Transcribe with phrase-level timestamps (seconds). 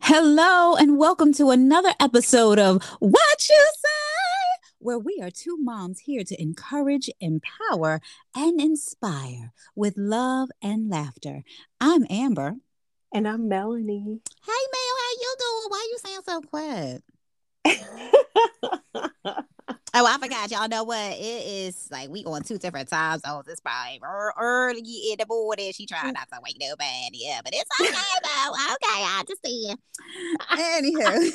[0.00, 3.88] Hello, and welcome to another episode of What You Say,
[4.80, 8.00] where we are two moms here to encourage, empower,
[8.34, 11.44] and inspire with love and laughter.
[11.80, 12.56] I'm Amber.
[13.14, 14.22] And I'm Melanie.
[14.44, 15.68] Hey, Mel, how you doing?
[15.68, 17.04] Why you sound so quiet?
[19.98, 20.50] Oh, I forgot.
[20.50, 21.14] Y'all know what?
[21.14, 23.48] It is like we on two different time zones.
[23.48, 23.98] It's probably
[24.38, 25.72] early in the morning.
[25.72, 26.14] She trying mm.
[26.16, 28.52] not to wake nobody up, Yeah, but it's okay though.
[28.76, 29.78] Okay, I understand.
[30.52, 31.32] Anywho,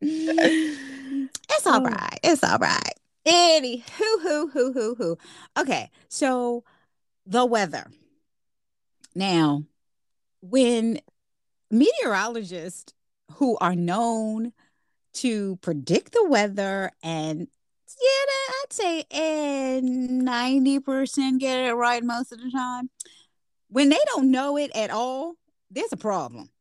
[1.50, 1.90] it's all mm.
[1.90, 2.18] right.
[2.24, 2.94] It's all right.
[3.26, 5.18] Any who who who who who.
[5.58, 6.64] Okay, so
[7.26, 7.90] the weather.
[9.14, 9.64] Now,
[10.40, 10.98] when
[11.70, 12.94] meteorologists
[13.32, 14.54] who are known
[15.14, 17.48] to predict the weather and
[18.00, 22.90] yeah, I'd say and 90% get it right most of the time.
[23.68, 25.34] When they don't know it at all,
[25.70, 26.48] there's a problem.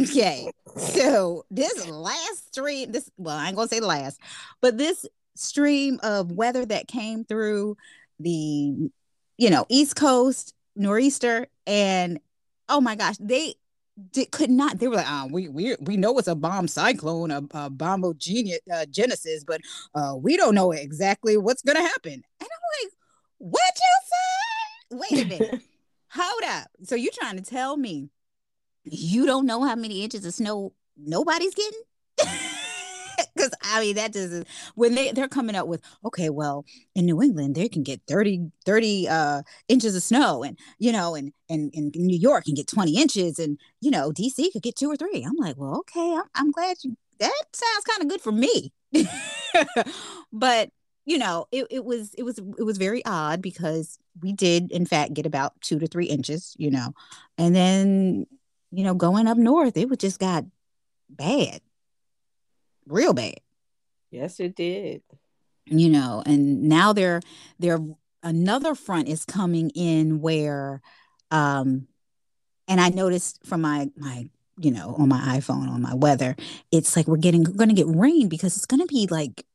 [0.00, 0.50] Okay.
[0.76, 4.18] So this last stream, this well, I ain't gonna say last,
[4.62, 7.76] but this stream of weather that came through
[8.18, 8.90] the
[9.36, 12.20] you know East Coast nor'easter and
[12.68, 13.56] oh my gosh, they
[14.12, 14.78] did, could not.
[14.78, 18.04] They were like, oh, we we we know it's a bomb cyclone, a, a bomb
[18.18, 19.60] genius, uh, genesis, but
[19.94, 22.12] uh, we don't know exactly what's gonna happen.
[22.12, 22.92] And I'm like,
[23.38, 25.16] what you say?
[25.16, 25.62] Wait a minute,
[26.10, 26.68] hold up.
[26.84, 28.10] So you're trying to tell me
[28.84, 32.40] you don't know how many inches of snow nobody's getting?
[33.36, 36.64] because I mean that just when they they're coming up with okay, well
[36.94, 41.14] in New England they can get 30, 30 uh, inches of snow, and you know,
[41.14, 44.76] and and in New York can get twenty inches, and you know DC could get
[44.76, 45.22] two or three.
[45.22, 46.96] I'm like, well, okay, I'm, I'm glad you.
[47.18, 48.72] That sounds kind of good for me,
[50.32, 50.70] but
[51.04, 54.86] you know, it, it was it was it was very odd because we did in
[54.86, 56.94] fact get about two to three inches, you know,
[57.36, 58.26] and then
[58.70, 60.44] you know going up north it was just got
[61.08, 61.60] bad
[62.86, 63.36] real bad.
[64.10, 65.02] Yes, it did.
[65.66, 67.20] You know, and now they're
[67.58, 67.80] they're
[68.22, 70.82] another front is coming in where
[71.30, 71.86] um
[72.68, 76.36] and I noticed from my my you know on my iPhone on my weather
[76.70, 79.46] it's like we're getting going to get rain because it's going to be like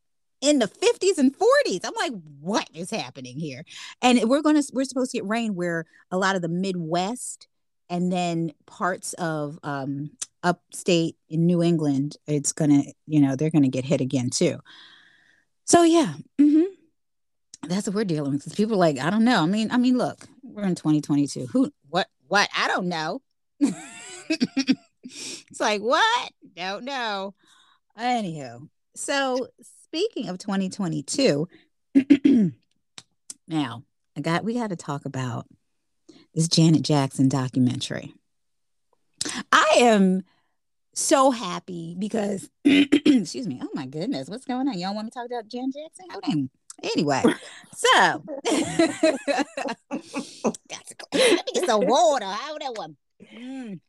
[0.42, 1.82] in the 50s and 40s.
[1.84, 3.66] I'm like, what is happening here?
[4.02, 7.48] And we're going to we're supposed to get rain where a lot of the Midwest
[7.90, 10.12] and then parts of um,
[10.46, 14.60] upstate in New England, it's gonna, you know, they're gonna get hit again too.
[15.66, 17.68] So yeah, mm-hmm.
[17.68, 18.56] that's what we're dealing with.
[18.56, 19.42] People like, I don't know.
[19.42, 21.48] I mean, I mean, look, we're in 2022.
[21.48, 22.48] Who, what, what?
[22.56, 23.22] I don't know.
[23.60, 26.32] it's like what?
[26.56, 27.34] Don't know.
[28.00, 31.48] Anywho, so speaking of 2022,
[33.48, 33.84] now
[34.16, 35.48] I got we got to talk about
[36.34, 38.14] this Janet Jackson documentary.
[39.52, 40.24] I am
[40.96, 44.80] so happy because, excuse me, oh my goodness, what's going on?
[44.80, 46.06] Y'all want me to talk about Janet Jackson?
[46.10, 46.50] Hold on.
[46.84, 47.22] Anyway,
[47.76, 48.24] so.
[48.52, 49.46] Let
[51.14, 52.26] me get some water.
[52.26, 52.98] How that one?
[53.34, 53.80] Mm.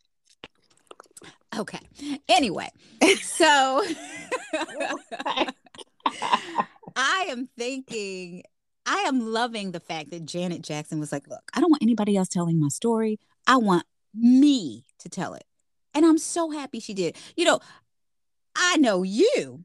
[1.57, 1.81] Okay.
[2.29, 2.69] Anyway,
[3.23, 3.83] so
[6.97, 8.43] I am thinking
[8.85, 12.17] I am loving the fact that Janet Jackson was like, look, I don't want anybody
[12.17, 13.19] else telling my story.
[13.47, 13.85] I want
[14.15, 15.45] me to tell it.
[15.97, 17.17] And I'm so happy she did.
[17.39, 17.59] You know,
[18.55, 19.65] I know you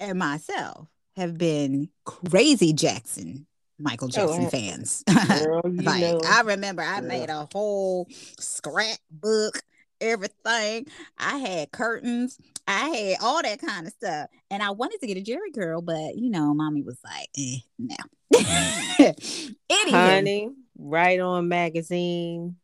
[0.00, 3.46] and myself have been crazy Jackson
[3.78, 5.04] Michael oh, Jackson oh, fans.
[5.44, 6.20] Girl, like know.
[6.26, 8.08] I remember I made a whole
[8.40, 9.60] scrapbook,
[10.00, 10.86] everything.
[11.18, 12.38] I had curtains.
[12.66, 14.30] I had all that kind of stuff.
[14.50, 17.58] And I wanted to get a Jheri curl, but you know, mommy was like, eh,
[17.78, 17.96] no.
[19.90, 20.48] Honey,
[20.78, 22.56] right on magazine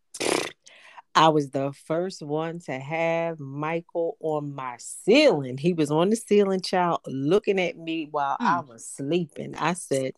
[1.19, 5.59] I was the first one to have Michael on my ceiling.
[5.59, 8.47] He was on the ceiling, child, looking at me while mm.
[8.47, 9.57] I was sleeping.
[9.57, 10.13] I said,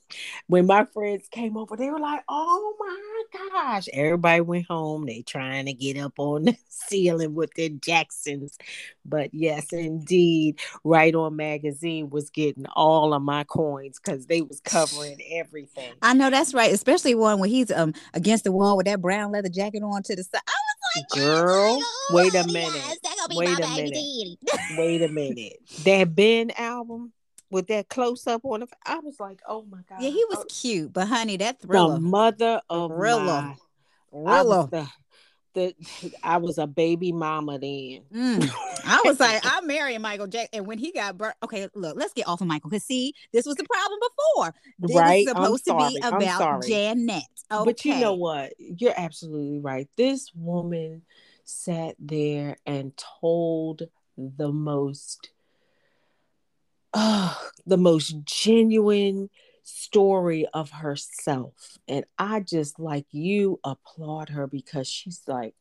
[0.47, 5.07] when my friends came over, they were like, "Oh my gosh!" Everybody went home.
[5.07, 8.59] They trying to get up on the ceiling with their Jacksons,
[9.05, 14.61] but yes, indeed, Right On Magazine was getting all of my coins because they was
[14.61, 15.93] covering everything.
[16.03, 19.33] I know that's right, especially one when he's um against the wall with that brown
[19.33, 20.41] leather jacket on to the side.
[20.47, 22.99] I was like, Girl, wait a minute.
[23.31, 24.39] Wait a minute.
[24.77, 25.57] wait a minute.
[25.85, 27.13] That Ben album
[27.51, 30.01] with that close up on it, I was like, oh my god.
[30.01, 30.45] Yeah, he was oh.
[30.49, 31.95] cute, but honey, that thriller.
[31.95, 33.55] The mother of thriller.
[34.11, 34.69] Thriller.
[34.71, 34.89] The,
[35.55, 35.75] the
[36.23, 38.03] I was a baby mama then.
[38.15, 38.51] Mm.
[38.87, 40.51] I was like, I'm marrying Michael Jackson.
[40.53, 42.71] And when he got burnt, okay, look, let's get off of Michael.
[42.71, 44.55] Because see, this was the problem before.
[44.79, 45.27] This right.
[45.27, 47.25] was supposed to be about Janet.
[47.53, 47.65] Okay.
[47.65, 48.53] But you know what?
[48.59, 49.89] You're absolutely right.
[49.97, 51.03] This woman
[51.45, 53.83] sat there and told
[54.17, 55.31] the most
[56.93, 57.35] uh,
[57.67, 59.31] the most genuine
[59.63, 61.79] story of herself.
[61.89, 65.55] And I just like you applaud her because she's like,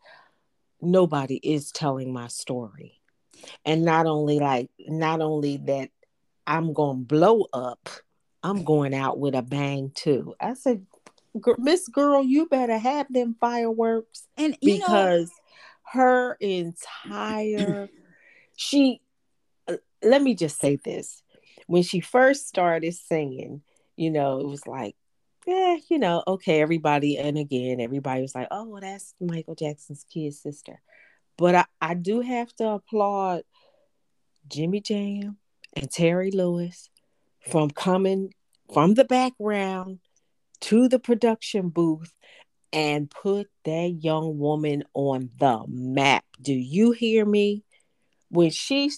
[0.81, 3.00] nobody is telling my story.
[3.66, 5.90] And not only like, not only that
[6.46, 7.90] I'm going to blow up,
[8.44, 10.34] I'm going out with a bang too.
[10.40, 10.86] I said,
[11.58, 14.28] Miss Girl, you better have them fireworks.
[14.38, 15.36] And because know,
[15.94, 17.90] her entire,
[18.56, 19.02] she,
[20.04, 21.22] let me just say this.
[21.68, 23.62] When she first started singing,
[23.96, 24.96] you know, it was like,
[25.46, 30.06] yeah, you know, okay, everybody, and again, everybody was like, oh, well, that's Michael Jackson's
[30.12, 30.81] kid sister.
[31.38, 33.44] But I, I do have to applaud
[34.48, 35.38] Jimmy Jam
[35.75, 36.90] and Terry Lewis
[37.50, 38.34] from coming
[38.74, 40.00] from the background
[40.62, 42.13] to the production booth
[42.72, 46.25] and put that young woman on the map.
[46.42, 47.63] Do you hear me?
[48.31, 48.92] When she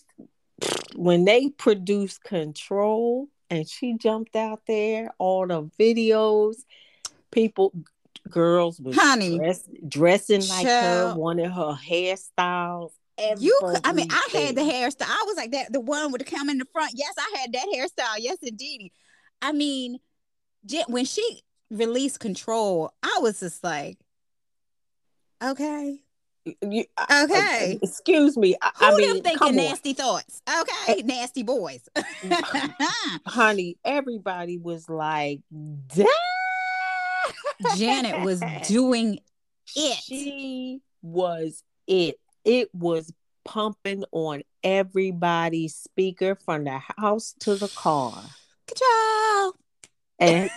[0.95, 6.57] when they produced control and she jumped out there, all the videos,
[7.31, 7.73] people,
[8.29, 12.91] girls was honey dress, dressing like her, wanted her hairstyles.
[13.37, 15.07] You, could, I mean, I had the hairstyle.
[15.07, 16.93] I was like that, the one with the come in the front.
[16.95, 18.15] Yes, I had that hairstyle.
[18.17, 18.91] Yes, indeed.
[19.41, 19.99] I mean,
[20.87, 23.99] when she released control, I was just like,
[25.43, 25.99] okay,
[26.45, 27.79] you, okay.
[27.81, 28.55] excuse me.
[28.61, 30.41] I, Who I mean, thinking nasty thoughts?
[30.49, 31.87] Okay, eh, nasty boys.
[33.25, 36.07] Honey, everybody was like, Damn!
[37.77, 39.19] Janet was doing
[39.75, 39.97] it.
[39.97, 42.15] She was it.
[42.43, 43.11] It was
[43.45, 48.13] pumping on everybody's speaker from the house to the car.
[48.67, 49.55] Control.
[50.19, 50.49] And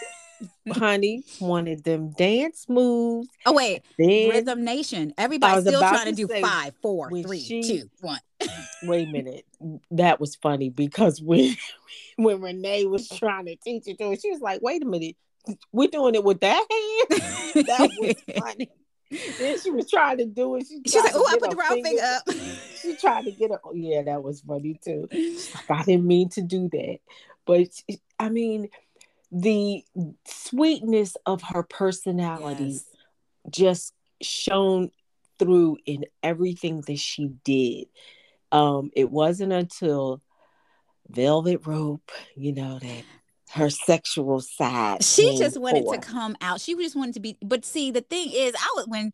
[0.73, 3.29] honey wanted them dance moves.
[3.47, 5.15] Oh wait, then, Rhythm Nation.
[5.19, 8.21] Everybody's still trying to, do say, five, four, three, she, two, one.
[8.83, 9.45] wait a minute,
[9.91, 11.55] that was funny because when
[12.17, 15.17] when Renee was trying to teach it to her, she was like, "Wait a minute,
[15.73, 17.23] we're doing it with that hand."
[17.67, 18.71] that was funny.
[19.39, 20.67] then she was trying to do it.
[20.67, 22.23] She She's like, "Oh, I put the wrong finger up."
[22.81, 23.61] she tried to get it.
[23.65, 25.09] Oh, yeah, that was funny too.
[25.69, 26.99] I didn't mean to do that,
[27.47, 27.69] but
[28.19, 28.69] I mean
[29.35, 29.85] the
[30.27, 32.85] sweetness of her personality yes.
[33.51, 34.91] just shone
[35.41, 37.87] through in everything that she did.
[38.53, 40.23] Um, it wasn't until
[41.09, 43.05] Velvet Rope, you know, that
[43.51, 45.03] her sexual side.
[45.03, 46.01] She just wanted forth.
[46.01, 46.61] to come out.
[46.61, 49.13] She just wanted to be, but see, the thing is, I was when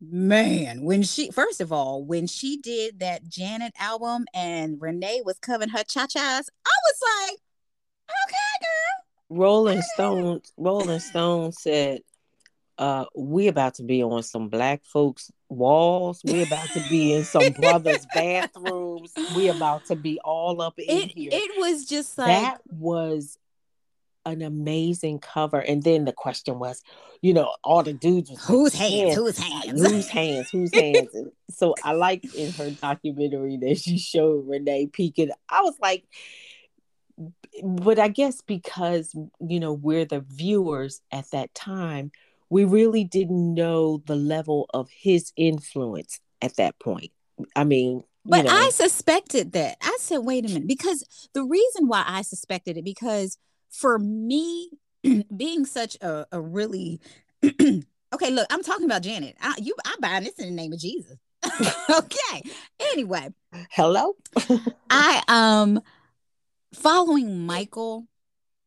[0.00, 5.38] man, when she first of all, when she did that Janet album and Renee was
[5.38, 7.38] covering her cha-chas, I was like,
[8.26, 12.00] okay, girl, Rolling Stone, Rolling Stone said,
[12.78, 16.20] uh, we about to be on some black folks walls.
[16.24, 19.12] We about to be in some brothers' bathrooms.
[19.36, 21.30] We about to be all up in it, here.
[21.32, 23.36] It was just like that was
[24.24, 25.58] an amazing cover.
[25.58, 26.82] And then the question was,
[27.20, 31.08] you know, all the dudes was whose like, hands, whose hands, whose hands, whose hands.
[31.50, 35.30] So I like in her documentary that she showed Renee peeking.
[35.48, 36.04] I was like,
[37.62, 42.10] but I guess because you know we're the viewers at that time,
[42.50, 47.10] we really didn't know the level of his influence at that point.
[47.54, 48.50] I mean, but know.
[48.52, 49.78] I suspected that.
[49.80, 53.38] I said, wait a minute, because the reason why I suspected it because
[53.70, 54.70] for me
[55.36, 57.00] being such a, a really
[57.44, 59.36] okay, look, I'm talking about Janet.
[59.40, 61.16] I, you, I buy this in the name of Jesus.
[61.90, 62.42] okay.
[62.92, 63.28] Anyway,
[63.70, 64.14] hello.
[64.90, 65.80] I um
[66.74, 68.06] following Michael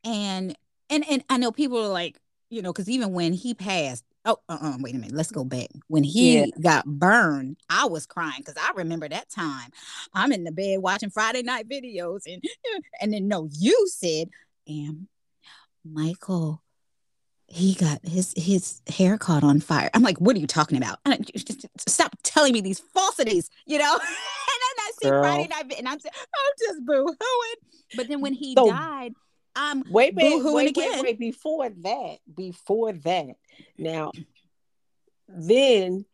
[0.04, 0.56] and
[0.90, 2.18] and and I know people are like,
[2.50, 5.68] you know, because even when he passed, oh, uh-uh, wait a minute, let's go back.
[5.88, 6.46] When he yeah.
[6.60, 9.70] got burned, I was crying because I remember that time.
[10.14, 12.44] I'm in the bed watching Friday night videos, and
[13.02, 14.30] and then no, you said,
[14.68, 15.08] and
[15.86, 16.62] Michael
[17.52, 19.90] he got his his hair caught on fire.
[19.94, 21.00] I'm like, what are you talking about?
[21.06, 24.00] And just stop telling me these falsities, you know.
[25.04, 25.24] and then I see Girl.
[25.24, 27.56] Friday night, and I'm I'm just boo hooing.
[27.96, 29.14] But then when he so, died,
[29.56, 30.92] I'm wait, wait, wait, again.
[30.94, 33.36] Wait, wait, before that, before that,
[33.78, 34.12] now,
[35.28, 36.06] then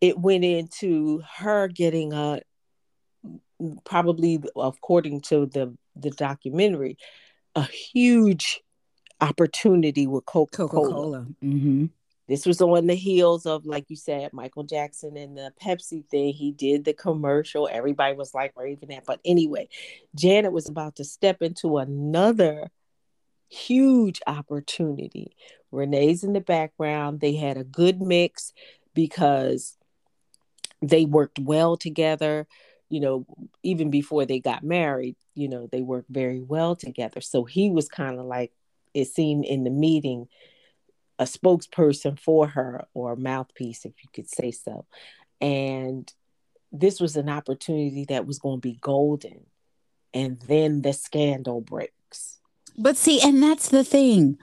[0.00, 2.40] it went into her getting a
[3.84, 6.98] probably according to the the documentary
[7.54, 8.60] a huge
[9.20, 11.26] opportunity with Coca Cola.
[11.42, 11.86] Mm-hmm.
[12.26, 16.32] This was on the heels of, like you said, Michael Jackson and the Pepsi thing.
[16.32, 17.68] He did the commercial.
[17.70, 19.04] Everybody was like raving at.
[19.04, 19.68] But anyway,
[20.14, 22.70] Janet was about to step into another
[23.50, 25.36] huge opportunity.
[25.70, 27.20] Renee's in the background.
[27.20, 28.52] They had a good mix
[28.94, 29.76] because
[30.80, 32.46] they worked well together.
[32.88, 33.26] You know,
[33.62, 37.20] even before they got married, you know, they worked very well together.
[37.20, 38.52] So he was kind of like,
[38.94, 40.28] it seemed in the meeting,
[41.18, 44.86] a spokesperson for her or a mouthpiece, if you could say so.
[45.40, 46.12] And
[46.72, 49.46] this was an opportunity that was going to be golden.
[50.12, 52.38] And then the scandal breaks.
[52.76, 54.38] But see, and that's the thing.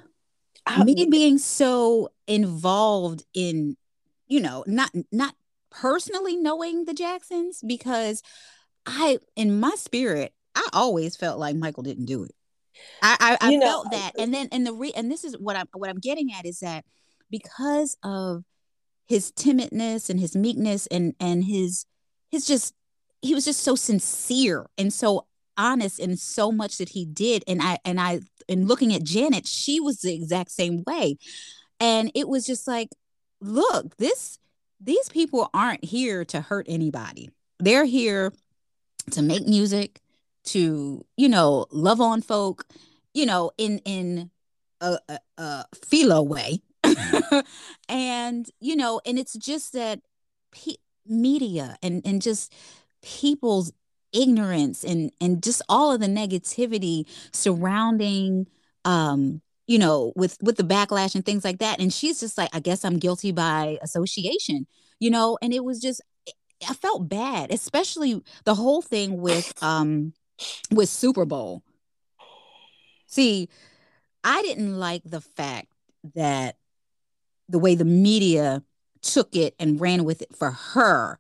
[0.65, 3.77] I, Me being so involved in,
[4.27, 5.35] you know, not not
[5.69, 8.21] personally knowing the Jacksons because
[8.85, 12.35] I in my spirit, I always felt like Michael didn't do it.
[13.01, 15.55] I I, I felt know, that, and then and the re and this is what
[15.55, 16.85] I'm what I'm getting at is that
[17.29, 18.43] because of
[19.07, 21.85] his timidness and his meekness and and his
[22.29, 22.73] his just
[23.21, 27.61] he was just so sincere and so honest in so much that he did and
[27.61, 31.17] i and i in looking at janet she was the exact same way.
[31.79, 32.89] And it was just like
[33.41, 34.39] look this
[34.79, 37.29] these people aren't here to hurt anybody.
[37.59, 38.33] They're here
[39.11, 40.00] to make music
[40.43, 42.65] to you know love on folk
[43.13, 44.31] you know in in
[44.81, 46.61] a, a, a philo way.
[47.89, 49.99] And you know and it's just that
[50.51, 52.53] pe- media and and just
[53.01, 53.73] people's
[54.13, 58.47] ignorance and and just all of the negativity surrounding
[58.85, 61.79] um you know with with the backlash and things like that.
[61.79, 64.67] And she's just like i guess i'm guilty by association
[64.99, 65.37] you know?
[65.41, 66.01] And it was just
[66.69, 70.13] i felt bad especially the whole thing with um
[70.71, 71.63] with Super Bowl.
[73.07, 73.49] See,
[74.23, 75.67] I didn't like the fact
[76.15, 76.55] that
[77.49, 78.63] the way the media
[79.01, 81.19] took it and ran with it for her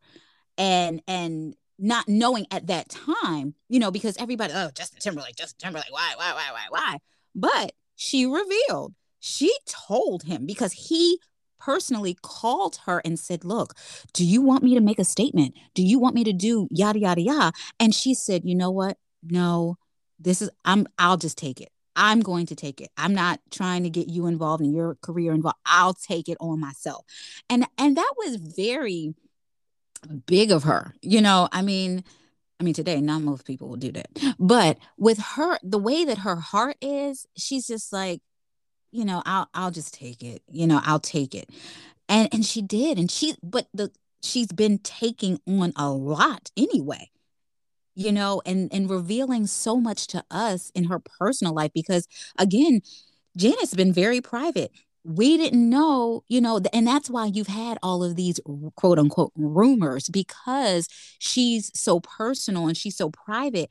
[0.57, 5.57] and and not knowing at that time, you know, because everybody, oh, Justin Timberlake, Justin
[5.59, 6.97] Timberlake, why, why, why, why, why?
[7.33, 11.19] But she revealed, she told him because he
[11.59, 13.73] personally called her and said, Look,
[14.13, 15.55] do you want me to make a statement?
[15.73, 17.51] Do you want me to do yada, yada, yada?
[17.79, 18.97] And she said, You know what?
[19.23, 19.77] No,
[20.19, 21.69] this is I'm I'll just take it.
[21.95, 22.89] I'm going to take it.
[22.97, 25.57] I'm not trying to get you involved in your career involved.
[25.65, 27.05] I'll take it on myself.
[27.49, 29.13] And and that was very
[30.25, 30.93] big of her.
[31.01, 32.03] You know, I mean,
[32.59, 34.07] I mean today not most people will do that.
[34.39, 38.21] But with her the way that her heart is, she's just like,
[38.91, 40.41] you know, I'll I'll just take it.
[40.49, 41.49] You know, I'll take it.
[42.07, 43.91] And and she did and she but the
[44.23, 47.09] she's been taking on a lot anyway
[47.95, 52.07] you know and and revealing so much to us in her personal life because
[52.37, 52.81] again
[53.37, 54.71] janet's been very private.
[55.03, 58.39] We didn't know you know and that's why you've had all of these
[58.75, 60.87] quote unquote rumors because
[61.19, 63.69] she's so personal and she's so private.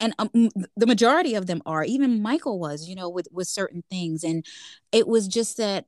[0.00, 0.30] And um,
[0.76, 1.84] the majority of them are.
[1.84, 4.24] Even michael was you know with with certain things.
[4.24, 4.44] And
[4.90, 5.86] it was just that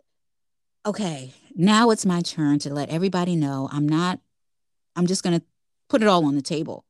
[0.86, 4.20] okay now it's my turn to let everybody know i'm not
[4.96, 5.44] i'm just going to
[5.88, 6.84] put it all on the table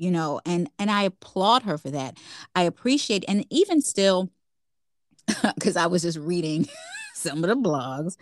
[0.00, 2.16] you know and and i applaud her for that.
[2.54, 4.30] I appreciate and even still
[5.54, 6.66] because i was just reading
[7.14, 8.16] some of the blogs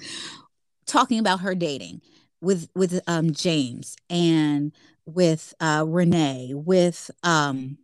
[0.86, 2.02] talking about her dating
[2.40, 4.72] with with um james and
[5.06, 7.78] with uh renee with um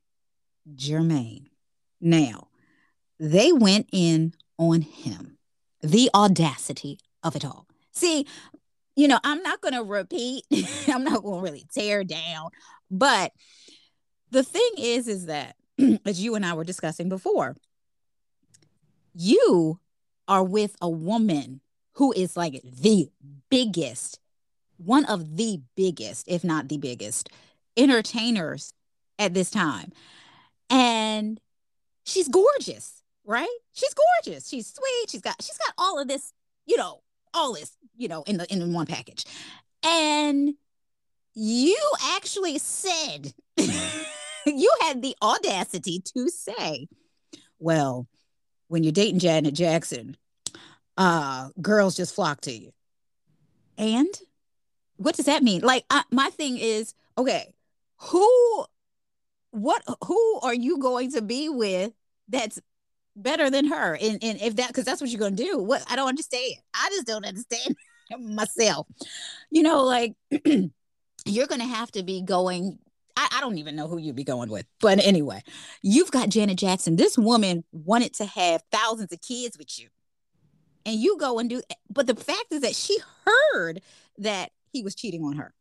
[0.74, 1.46] jermaine.
[2.00, 2.48] Now
[3.20, 5.38] they went in on him.
[5.82, 7.66] The audacity of it all.
[7.92, 8.26] See
[8.96, 10.44] you know i'm not going to repeat
[10.88, 12.50] i'm not going to really tear down
[12.90, 13.32] but
[14.31, 15.57] the thing is, is that
[16.04, 17.57] as you and I were discussing before,
[19.14, 19.78] you
[20.26, 21.61] are with a woman
[21.93, 23.09] who is like the
[23.50, 24.19] biggest,
[24.76, 27.28] one of the biggest, if not the biggest,
[27.76, 28.73] entertainers
[29.19, 29.93] at this time.
[30.71, 31.40] And
[32.04, 33.57] she's gorgeous, right?
[33.73, 34.49] She's gorgeous.
[34.49, 35.11] She's sweet.
[35.11, 36.33] She's got she's got all of this,
[36.66, 37.02] you know,
[37.33, 39.25] all this, you know, in the in one package.
[39.85, 40.54] And
[41.35, 41.78] you
[42.16, 43.35] actually said
[44.46, 46.88] you had the audacity to say,
[47.58, 48.06] well,
[48.68, 50.16] when you're dating Janet Jackson,
[50.96, 52.72] uh, girls just flock to you.
[53.76, 54.08] And
[54.96, 55.62] what does that mean?
[55.62, 57.52] Like, I, my thing is, okay,
[57.96, 58.64] who,
[59.50, 61.92] what, who are you going to be with
[62.28, 62.60] that's
[63.16, 63.96] better than her?
[64.00, 65.58] And and if that, because that's what you're going to do.
[65.58, 66.54] What I don't understand.
[66.74, 67.76] I just don't understand
[68.20, 68.86] myself.
[69.50, 70.14] You know, like
[71.24, 72.78] you're going to have to be going
[73.16, 74.66] I, I don't even know who you'd be going with.
[74.80, 75.42] But anyway,
[75.83, 76.97] you've got Janet Jackson.
[76.97, 79.88] This woman wanted to have thousands of kids with you.
[80.87, 83.80] and you go and do but the fact is that she heard
[84.18, 85.54] that he was cheating on her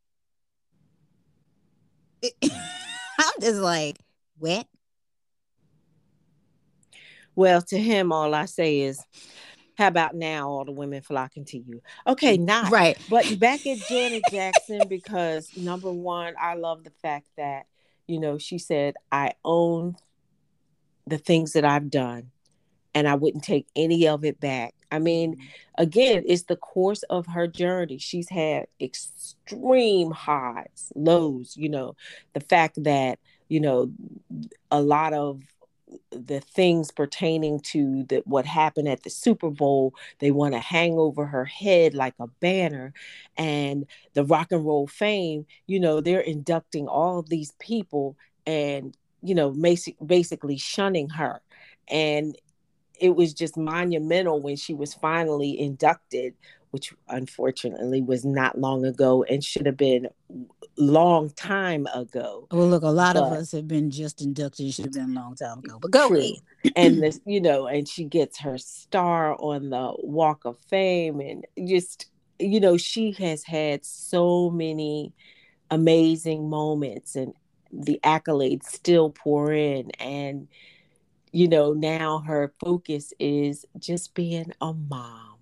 [2.43, 3.97] i'm just like
[4.37, 4.67] what
[7.35, 9.03] well to him all i say is
[9.77, 11.81] how about now all the women flocking to you?
[12.07, 12.97] Okay mm, not right.
[13.09, 17.65] but back at janet jackson because number one i love the fact that
[18.07, 19.95] you know she said i own
[21.07, 22.31] the things that i've done
[22.95, 24.75] and i wouldn't take any of it back.
[24.91, 25.41] I mean, mm.
[25.77, 27.97] again, it's the course of her journey.
[27.97, 31.95] She's had extreme highs, lows, you know,
[32.33, 33.17] the fact that,
[33.49, 33.91] you know,
[34.69, 35.41] a lot of
[36.11, 40.93] the things pertaining to the, what happened at the Super Bowl, they want to hang
[40.93, 42.93] over her head like a banner.
[43.37, 49.35] And the rock and roll fame, you know, they're inducting all these people and, you
[49.35, 51.41] know, basic, basically shunning her.
[51.87, 52.37] And
[52.99, 56.33] it was just monumental when she was finally inducted
[56.73, 60.07] which unfortunately was not long ago and should have been
[60.75, 62.47] long time ago.
[62.51, 64.73] Well, look, a lot but, of us have been just inducted.
[64.73, 65.77] Should have been a long time ago.
[65.79, 66.37] But go ahead.
[66.75, 71.45] and this, you know, and she gets her star on the Walk of Fame, and
[71.69, 72.07] just,
[72.39, 75.13] you know, she has had so many
[75.69, 77.35] amazing moments, and
[77.71, 80.47] the accolades still pour in, and
[81.31, 85.32] you know, now her focus is just being a mom.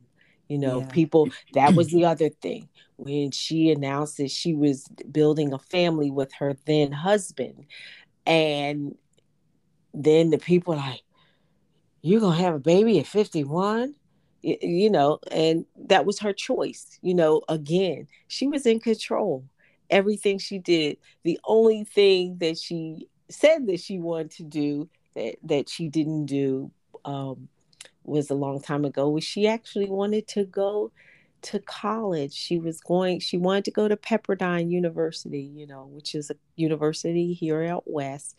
[0.52, 0.88] You know, yeah.
[0.88, 2.68] people, that was the other thing.
[2.98, 7.68] When she announced that she was building a family with her then husband.
[8.26, 8.98] And
[9.94, 11.04] then the people like,
[12.02, 13.96] you're going to have a baby at 51?
[14.42, 17.00] You know, and that was her choice.
[17.02, 19.46] You know, again, she was in control.
[19.90, 25.36] Everything she did, the only thing that she said that she wanted to do that
[25.44, 26.72] that she didn't do
[27.06, 27.48] um,
[28.04, 30.92] was a long time ago was she actually wanted to go
[31.44, 32.34] to college.
[32.34, 36.36] She was going she wanted to go to pepperdine university you know which is a
[36.56, 38.36] university here out west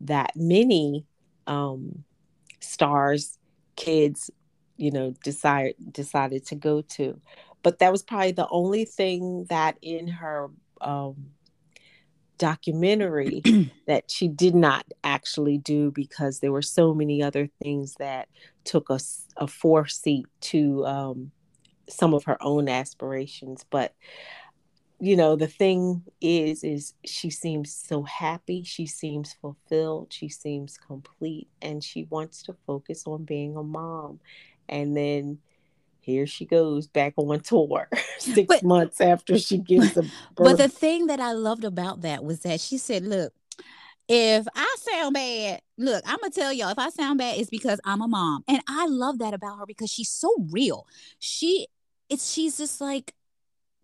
[0.00, 1.04] that many
[1.46, 2.04] um,
[2.60, 3.38] stars
[3.76, 4.30] kids
[4.76, 7.20] you know decided decided to go to.
[7.62, 11.30] But that was probably the only thing that in her um,
[12.38, 13.42] documentary
[13.86, 18.28] that she did not actually do because there were so many other things that
[18.64, 21.30] took us a, a fourth seat to um,
[21.88, 23.64] some of her own aspirations.
[23.70, 23.94] But
[24.98, 28.62] you know the thing is is she seems so happy.
[28.62, 30.08] She seems fulfilled.
[30.10, 31.48] She seems complete.
[31.60, 34.20] And she wants to focus on being a mom.
[34.68, 35.38] And then
[36.06, 37.88] here she goes back on tour
[38.18, 40.12] six but, months after she gives a birth.
[40.36, 43.32] But the thing that I loved about that was that she said, look,
[44.08, 47.80] if I sound bad, look, I'm gonna tell y'all if I sound bad, it's because
[47.84, 48.44] I'm a mom.
[48.46, 50.86] And I love that about her because she's so real.
[51.18, 51.66] She
[52.08, 53.12] it's she's just like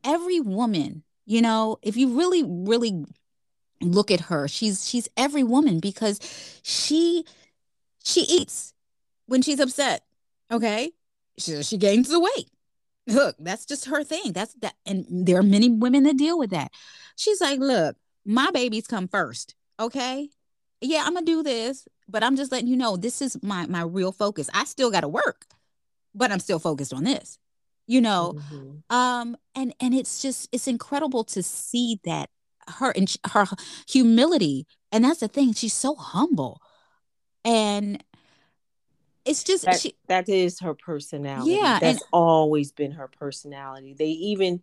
[0.05, 3.05] every woman, you know, if you really, really
[3.81, 6.21] look at her, she's she's every woman because
[6.63, 7.25] she
[8.05, 8.75] she eats
[9.27, 10.05] when she's upset.
[10.53, 10.93] Okay
[11.39, 12.51] she, she gains the weight.
[13.07, 14.33] Look, that's just her thing.
[14.33, 14.75] That's that.
[14.87, 16.71] And there are many women that deal with that.
[17.17, 19.55] She's like, look, my babies come first.
[19.81, 20.29] Okay.
[20.81, 23.83] Yeah, I'm gonna do this, but I'm just letting you know this is my my
[23.83, 24.51] real focus.
[24.53, 25.47] I still gotta work,
[26.15, 27.39] but I'm still focused on this.
[27.87, 28.97] You know, mm-hmm.
[28.97, 32.31] um, and and it's just it's incredible to see that
[32.79, 33.47] her and her
[33.89, 35.53] humility, and that's the thing.
[35.53, 36.61] She's so humble,
[37.45, 38.03] and
[39.25, 41.53] it's just that, she, that is her personality.
[41.53, 43.95] Yeah, that's and, always been her personality.
[43.95, 44.63] They even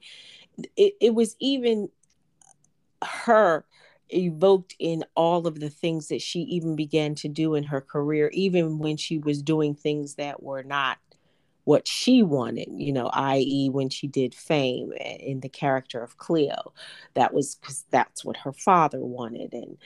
[0.76, 1.90] it, it was even
[3.04, 3.66] her
[4.10, 8.30] evoked in all of the things that she even began to do in her career,
[8.34, 10.98] even when she was doing things that were not
[11.66, 16.18] what she wanted, you know, i.e., when she did fame eh, in the character of
[16.18, 16.74] Cleo.
[17.14, 19.54] That was because that's what her father wanted.
[19.54, 19.78] And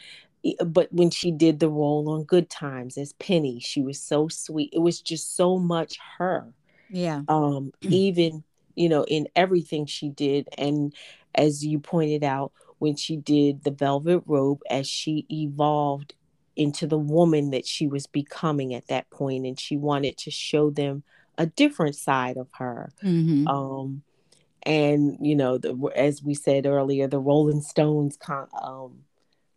[0.66, 4.70] but when she did the role on Good Times as Penny, she was so sweet.
[4.74, 6.54] It was just so much her.
[6.90, 7.22] Yeah.
[7.28, 8.44] Um, even
[8.76, 10.94] you know in everything she did, and
[11.36, 16.14] as you pointed out, when she did the Velvet Rope, as she evolved
[16.56, 20.70] into the woman that she was becoming at that point, and she wanted to show
[20.70, 21.04] them
[21.38, 22.92] a different side of her.
[23.02, 23.48] Mm-hmm.
[23.48, 24.04] Um,
[24.64, 29.00] and you know, the as we said earlier, the Rolling Stones con- um,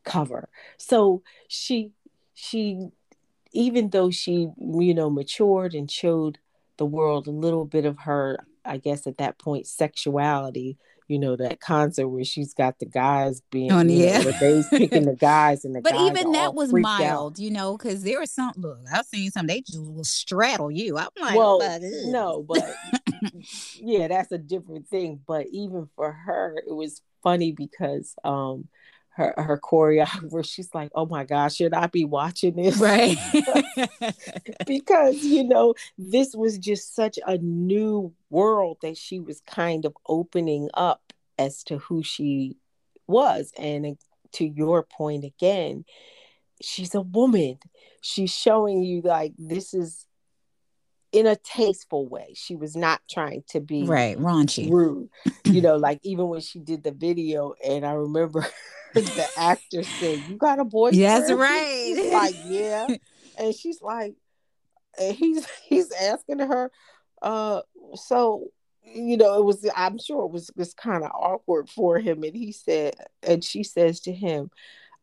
[0.07, 0.49] cover.
[0.79, 1.93] So she
[2.35, 2.89] she
[3.53, 6.39] even though she you know matured and showed
[6.79, 11.37] the world a little bit of her I guess at that point sexuality you know
[11.37, 14.19] that concert where she's got the guys being oh, yeah.
[14.19, 17.39] know, they picking the guys and the but even that was mild out.
[17.39, 20.99] you know because there was some look I've seen some they just will straddle you
[20.99, 21.61] I'm like well
[22.07, 22.65] no but
[23.81, 25.21] yeah, that's a different thing.
[25.27, 28.69] But even for her, it was funny because um
[29.17, 33.17] her her choreographer, she's like, "Oh my gosh, should I be watching this?" Right.
[34.67, 39.97] because you know this was just such a new world that she was kind of
[40.07, 42.57] opening up as to who she
[43.07, 43.97] was, and
[44.33, 45.87] to your point again,
[46.63, 47.59] she's a woman.
[48.03, 50.06] She's showing you like this is
[51.17, 52.35] in a tasteful way.
[52.35, 55.09] She was not trying to be right raunchy, rude.
[55.45, 58.47] you know, like even when she did the video, and I remember
[58.95, 61.83] the actor said, "You got a boyfriend?" That's right.
[61.87, 62.89] She's like, yeah,
[63.39, 64.15] and she's like,
[65.01, 66.71] and he's he's asking her,
[67.23, 67.63] uh,
[67.95, 68.49] so
[68.83, 69.67] you know, it was.
[69.75, 73.63] I'm sure it was was kind of awkward for him, and he said, and she
[73.63, 74.51] says to him,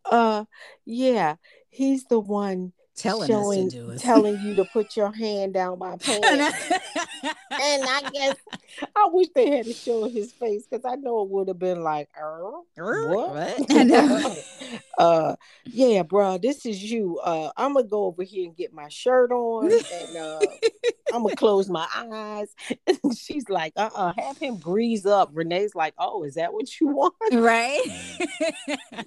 [0.05, 0.45] uh,
[0.85, 1.37] yeah,
[1.69, 3.99] he's the one telling showing, us to do it.
[3.99, 6.27] telling you to put your hand down my pants.
[7.51, 8.35] and I guess
[8.95, 11.81] I wish they had to show his face because I know it would have been
[11.81, 13.67] like, er, what?
[13.67, 14.45] what?
[14.97, 17.19] uh, yeah, bro, this is you.
[17.19, 20.39] Uh, I'm gonna go over here and get my shirt on, and uh,
[21.13, 22.53] I'm gonna close my eyes.
[22.87, 25.31] And she's like, uh, uh have him breeze up.
[25.33, 27.13] Renee's like, oh, is that what you want?
[27.31, 27.81] Right.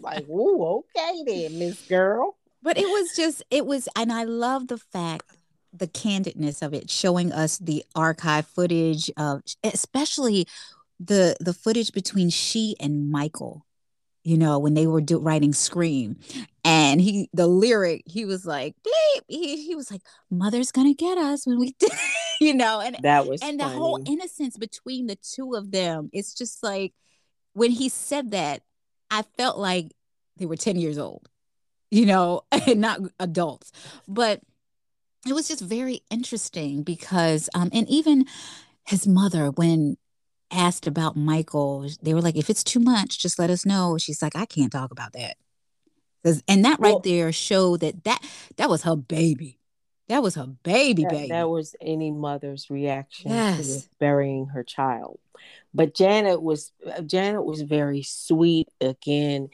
[0.01, 2.37] like, ooh, okay then, Miss Girl
[2.67, 5.25] but it was just it was and i love the fact
[5.73, 10.47] the candidness of it showing us the archive footage of especially
[10.99, 13.65] the the footage between she and michael
[14.25, 16.17] you know when they were do, writing scream
[16.65, 19.23] and he the lyric he was like Bleep.
[19.29, 21.93] He, he was like mother's gonna get us when we did
[22.41, 23.73] you know and that was and funny.
[23.73, 26.95] the whole innocence between the two of them it's just like
[27.53, 28.63] when he said that
[29.09, 29.93] i felt like
[30.37, 31.29] they were 10 years old
[31.91, 33.73] you know, and not adults.
[34.09, 34.41] But
[35.27, 38.27] it was just very interesting because, um, and even
[38.85, 39.97] his mother, when
[40.51, 43.99] asked about Michael, they were like, if it's too much, just let us know.
[43.99, 45.37] She's like, I can't talk about that.
[46.49, 48.21] And that right well, there showed that that
[48.57, 49.61] that was her baby.
[50.09, 51.29] That was her baby, that, baby.
[51.29, 53.83] That was any mother's reaction yes.
[53.83, 55.21] to burying her child.
[55.73, 56.73] But Janet was
[57.07, 58.69] Janet was very sweet.
[58.81, 59.51] Again,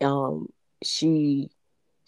[0.00, 0.48] um,
[0.84, 1.50] she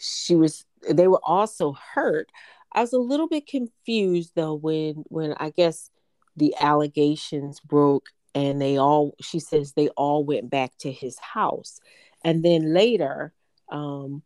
[0.05, 2.31] she was they were also hurt.
[2.73, 5.91] I was a little bit confused though when when i guess
[6.37, 11.81] the allegations broke and they all she says they all went back to his house.
[12.25, 13.33] And then later
[13.71, 14.23] um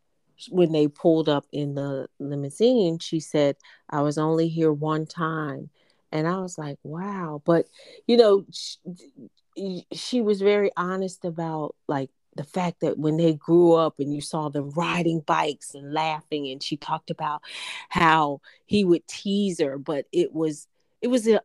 [0.50, 3.56] when they pulled up in the limousine she said
[3.90, 5.70] i was only here one time.
[6.12, 7.42] And i was like wow.
[7.44, 7.66] But
[8.06, 13.72] you know she, she was very honest about like the fact that when they grew
[13.72, 17.42] up and you saw them riding bikes and laughing and she talked about
[17.88, 20.68] how he would tease her but it was
[21.02, 21.40] it was a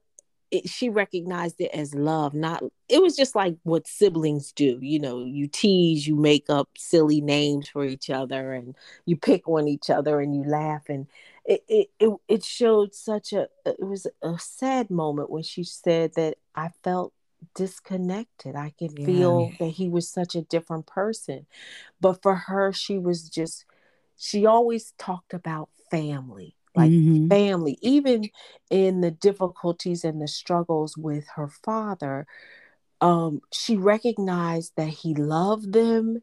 [0.51, 4.99] it, she recognized it as love not it was just like what siblings do you
[4.99, 8.75] know you tease you make up silly names for each other and
[9.05, 11.07] you pick on each other and you laugh and
[11.43, 16.13] it it it, it showed such a it was a sad moment when she said
[16.13, 17.13] that i felt
[17.55, 18.55] disconnected.
[18.55, 19.05] I could yeah.
[19.05, 21.45] feel that he was such a different person.
[22.01, 23.65] But for her, she was just,
[24.17, 27.27] she always talked about family, like mm-hmm.
[27.27, 28.29] family, even
[28.69, 32.25] in the difficulties and the struggles with her father.
[33.01, 36.21] Um, she recognized that he loved them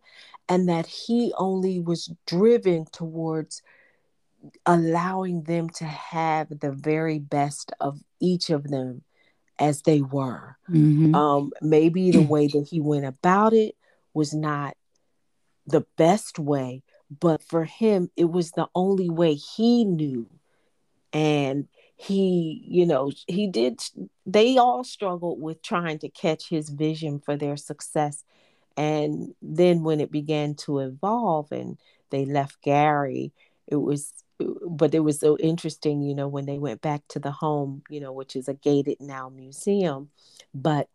[0.49, 3.63] and that he only was driven towards
[4.65, 9.03] allowing them to have the very best of each of them
[9.61, 10.57] as they were.
[10.69, 11.15] Mm-hmm.
[11.15, 13.77] Um, maybe the way that he went about it
[14.15, 14.75] was not
[15.67, 16.83] the best way,
[17.21, 20.27] but for him, it was the only way he knew.
[21.13, 23.81] And he, you know, he did,
[24.25, 28.25] they all struggled with trying to catch his vision for their success.
[28.77, 31.77] And then when it began to evolve and
[32.11, 33.33] they left Gary,
[33.67, 34.13] it was
[34.69, 38.01] but it was so interesting, you know, when they went back to the home, you
[38.01, 40.11] know, which is a gated now museum.
[40.55, 40.89] But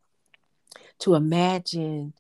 [1.00, 2.14] to imagine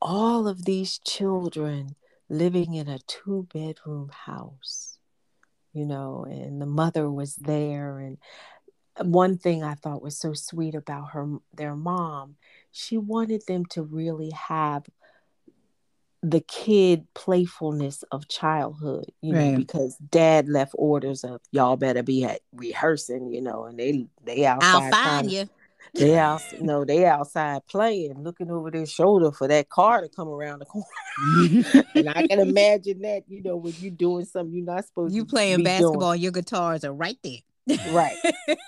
[0.00, 1.96] all of these children
[2.28, 4.98] living in a two bedroom house,
[5.72, 7.98] you know, and the mother was there.
[7.98, 8.18] And
[8.98, 12.36] one thing I thought was so sweet about her, their mom,
[12.72, 14.84] she wanted them to really have
[16.30, 22.24] the kid playfulness of childhood, you know, because dad left orders of y'all better be
[22.24, 24.92] at rehearsing, you know, and they they outside.
[24.92, 25.48] I'll find you.
[25.94, 30.26] They out no, they outside playing, looking over their shoulder for that car to come
[30.26, 31.84] around the corner.
[31.94, 35.22] and I can imagine that, you know, when you're doing something you're not supposed you
[35.22, 35.26] to.
[35.26, 36.22] You playing basketball, doing.
[36.22, 37.78] your guitars are right there.
[37.92, 38.16] right.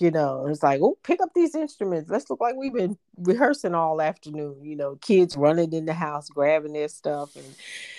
[0.00, 2.10] you know, it's like, oh, pick up these instruments.
[2.10, 4.58] Let's look like we've been rehearsing all afternoon.
[4.62, 7.54] You know, kids running in the house, grabbing their stuff, and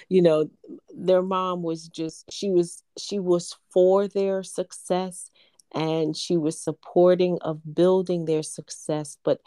[0.09, 0.49] you know,
[0.95, 5.29] their mom was just she was she was for their success,
[5.73, 9.41] and she was supporting of building their success, but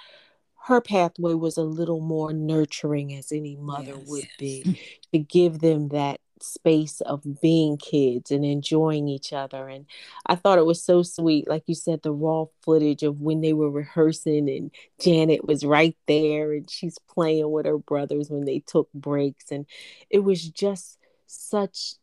[0.66, 4.08] her pathway was a little more nurturing as any mother yes.
[4.08, 4.80] would be
[5.12, 9.68] to give them that space of being kids and enjoying each other.
[9.68, 9.86] And
[10.26, 13.52] I thought it was so sweet, like you said, the raw footage of when they
[13.52, 14.70] were rehearsing and
[15.00, 19.50] Janet was right there and she's playing with her brothers when they took breaks.
[19.50, 19.66] And
[20.10, 21.94] it was just such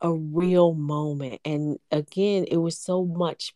[0.00, 1.40] a real moment.
[1.44, 3.54] And again, it was so much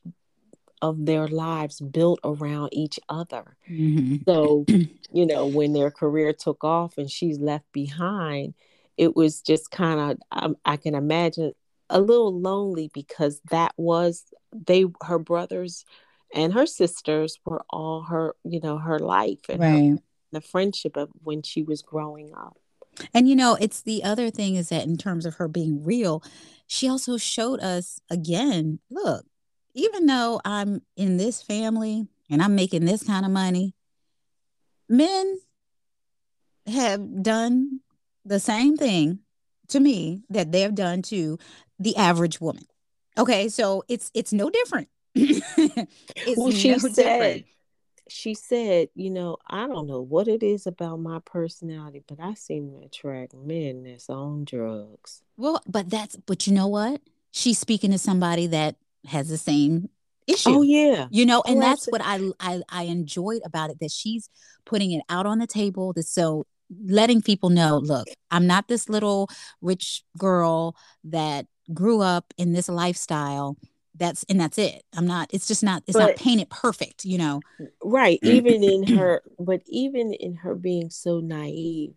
[0.81, 3.57] of their lives built around each other.
[3.71, 4.17] Mm-hmm.
[4.27, 4.65] So,
[5.13, 8.55] you know, when their career took off and she's left behind,
[8.97, 11.53] it was just kind of um, I can imagine
[11.89, 15.85] a little lonely because that was they her brothers
[16.35, 19.91] and her sisters were all her you know her life and right.
[19.91, 19.99] her,
[20.33, 22.57] the friendship of when she was growing up.
[23.15, 26.23] And you know, it's the other thing is that in terms of her being real,
[26.67, 29.25] she also showed us again, look,
[29.75, 33.75] even though I'm in this family and I'm making this kind of money,
[34.89, 35.39] men
[36.67, 37.81] have done
[38.25, 39.21] the same thing
[39.69, 41.39] to me that they've done to
[41.79, 42.65] the average woman.
[43.19, 44.89] Okay, so it's it's no different.
[45.15, 47.45] it's well, she no said, different.
[48.09, 52.35] She said, you know, I don't know what it is about my personality, but I
[52.35, 55.23] seem to attract men that's on drugs.
[55.37, 57.01] Well, but that's but you know what?
[57.33, 59.89] She's speaking to somebody that has the same
[60.27, 60.51] issue.
[60.51, 61.09] Oh yeah.
[61.11, 64.31] You know, and oh, that's what I, I I enjoyed about it that she's
[64.65, 65.93] putting it out on the table.
[65.93, 66.47] That so
[66.85, 69.29] letting people know look i'm not this little
[69.61, 73.57] rich girl that grew up in this lifestyle
[73.95, 74.83] that's and that's it.
[74.97, 77.41] I'm not it's just not it's but, not painted perfect you know?
[77.83, 81.95] Right even in her but even in her being so naive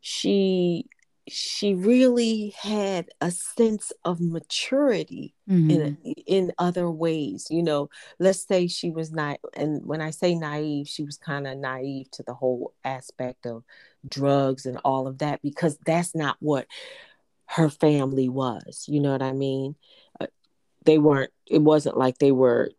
[0.00, 0.86] she
[1.28, 5.70] she really had a sense of maturity mm-hmm.
[5.70, 7.88] in in other ways you know
[8.20, 12.08] let's say she was not and when i say naive she was kind of naive
[12.10, 13.64] to the whole aspect of
[14.08, 16.66] drugs and all of that because that's not what
[17.46, 19.74] her family was you know what i mean
[20.20, 20.26] uh,
[20.84, 22.70] they weren't it wasn't like they were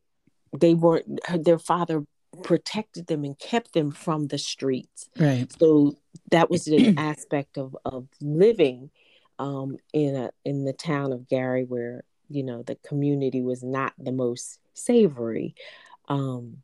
[0.58, 2.06] they weren't their father
[2.44, 5.10] protected them and kept them from the streets.
[5.18, 5.52] Right.
[5.60, 5.98] So
[6.32, 8.90] that was an aspect of of living
[9.40, 13.94] um in a in the town of gary where you know the community was not
[13.98, 15.56] the most savory.
[16.08, 16.64] Um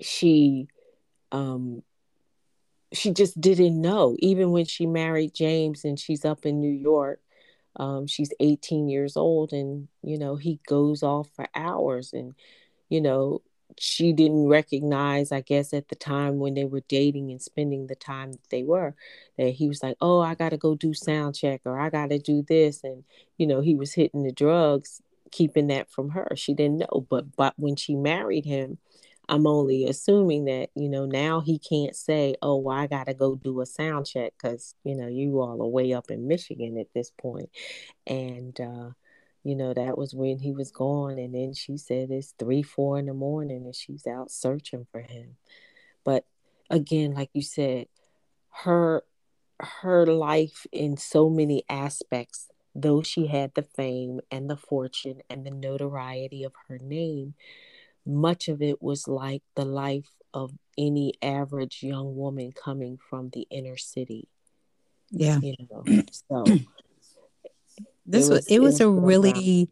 [0.00, 0.68] she
[1.32, 1.82] um
[2.92, 4.16] she just didn't know.
[4.18, 7.20] Even when she married James and she's up in New York,
[7.76, 12.34] um, she's 18 years old, and you know he goes off for hours, and
[12.88, 13.42] you know
[13.78, 17.94] she didn't recognize, I guess, at the time when they were dating and spending the
[17.94, 18.94] time that they were,
[19.38, 22.10] that he was like, "Oh, I got to go do sound check, or I got
[22.10, 23.04] to do this," and
[23.38, 26.28] you know he was hitting the drugs, keeping that from her.
[26.36, 28.78] She didn't know, but but when she married him
[29.28, 33.14] I'm only assuming that, you know, now he can't say, oh, well, I got to
[33.14, 36.76] go do a sound check because, you know, you all are way up in Michigan
[36.78, 37.48] at this point.
[38.06, 38.90] And, uh,
[39.42, 41.18] you know, that was when he was gone.
[41.18, 45.00] And then she said it's three, four in the morning and she's out searching for
[45.00, 45.36] him.
[46.04, 46.24] But
[46.68, 47.86] again, like you said,
[48.64, 49.02] her
[49.58, 55.44] her life in so many aspects though she had the fame and the fortune and
[55.44, 57.34] the notoriety of her name
[58.06, 63.46] much of it was like the life of any average young woman coming from the
[63.50, 64.28] inner city.
[65.10, 65.38] Yeah.
[65.40, 66.44] You know, so
[68.06, 69.70] this was, was, it was a really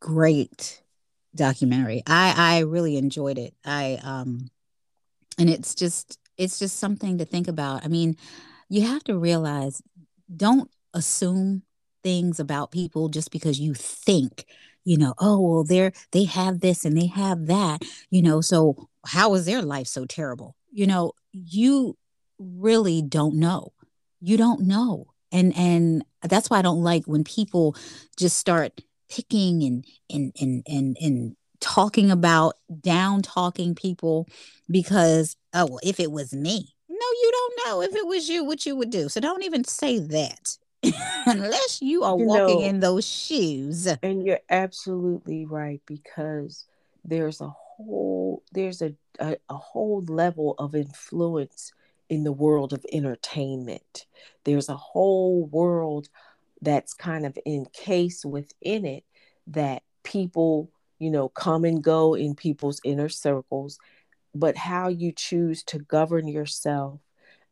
[0.00, 0.82] great
[1.34, 2.02] documentary.
[2.06, 3.54] I I really enjoyed it.
[3.64, 4.50] I um
[5.38, 7.84] and it's just it's just something to think about.
[7.84, 8.16] I mean,
[8.68, 9.82] you have to realize
[10.34, 11.62] don't assume
[12.02, 14.46] things about people just because you think
[14.86, 18.88] you know, oh, well, they're, they have this and they have that, you know, so
[19.04, 20.54] how is their life so terrible?
[20.70, 21.98] You know, you
[22.38, 23.72] really don't know.
[24.20, 25.08] You don't know.
[25.32, 27.76] And, and that's why I don't like when people
[28.16, 34.28] just start picking and, and, and, and, and, talking about down talking people
[34.70, 36.74] because oh well if it was me.
[36.88, 37.82] No you don't know.
[37.82, 39.08] If it was you what you would do.
[39.08, 40.56] So don't even say that
[41.26, 43.86] unless you are walking in those shoes.
[44.02, 46.66] And you're absolutely right because
[47.04, 51.72] there's a whole there's a, a, a whole level of influence
[52.08, 54.06] in the world of entertainment.
[54.44, 56.08] There's a whole world
[56.62, 59.04] that's kind of encased within it
[59.48, 63.78] that people you know, come and go in people's inner circles,
[64.34, 67.00] but how you choose to govern yourself.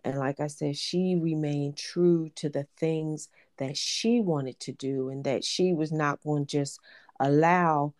[0.02, 5.08] And like I said, she remained true to the things that she wanted to do
[5.08, 6.78] and that she was not going to just
[7.20, 7.94] allow,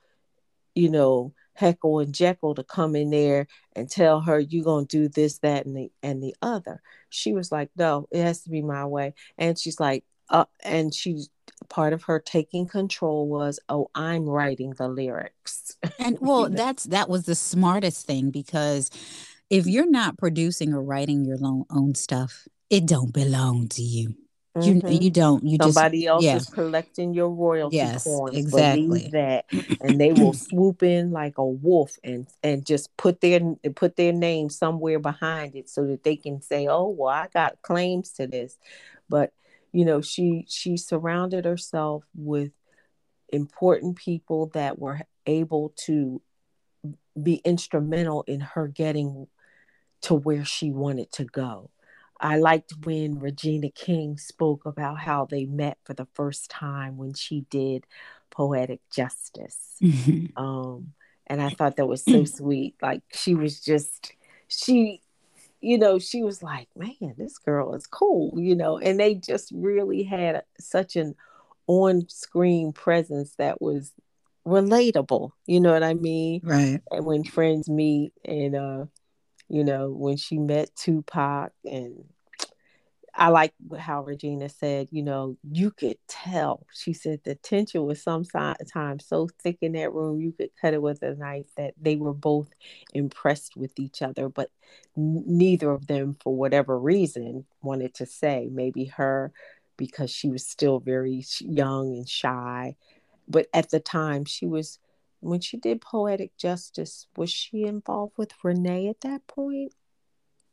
[0.74, 5.08] you know, Heckle and Jeckle to come in there and tell her you're gonna do
[5.08, 6.82] this, that, and the and the other.
[7.10, 9.14] She was like, No, it has to be my way.
[9.38, 11.28] And she's like, uh, and she's
[11.68, 15.76] part of her taking control was, oh, I'm writing the lyrics.
[15.98, 18.90] And well, that's that was the smartest thing because
[19.50, 24.16] if you're not producing or writing your own, own stuff, it don't belong to you.
[24.62, 25.02] You mm-hmm.
[25.02, 26.36] you don't you somebody just, else yeah.
[26.36, 28.36] is collecting your royalty yes, coins.
[28.36, 29.46] Exactly that,
[29.80, 33.40] and they will swoop in like a wolf and and just put their
[33.74, 37.62] put their name somewhere behind it so that they can say, "Oh, well, I got
[37.62, 38.56] claims to this."
[39.08, 39.32] But
[39.72, 42.52] you know, she she surrounded herself with
[43.30, 46.22] important people that were able to
[47.20, 49.26] be instrumental in her getting
[50.02, 51.70] to where she wanted to go
[52.24, 57.12] I liked when Regina King spoke about how they met for the first time when
[57.12, 57.86] she did
[58.30, 59.76] Poetic Justice.
[59.82, 60.26] Mm-hmm.
[60.42, 60.94] Um,
[61.26, 62.76] and I thought that was so sweet.
[62.82, 64.12] Like she was just,
[64.48, 65.02] she,
[65.60, 69.52] you know, she was like, man, this girl is cool, you know, and they just
[69.54, 71.14] really had such an
[71.66, 73.92] on screen presence that was
[74.46, 75.32] relatable.
[75.46, 76.40] You know what I mean?
[76.42, 76.80] Right.
[76.90, 78.84] And when friends meet and, uh,
[79.48, 82.04] you know, when she met Tupac and
[83.16, 86.66] I like how Regina said, you know, you could tell.
[86.72, 90.82] She said the tension was sometimes so thick in that room, you could cut it
[90.82, 92.48] with a knife that they were both
[92.92, 94.50] impressed with each other, but
[94.96, 98.48] neither of them, for whatever reason, wanted to say.
[98.50, 99.32] Maybe her
[99.76, 102.76] because she was still very young and shy.
[103.28, 104.78] But at the time, she was
[105.20, 109.72] when she did poetic justice was she involved with René at that point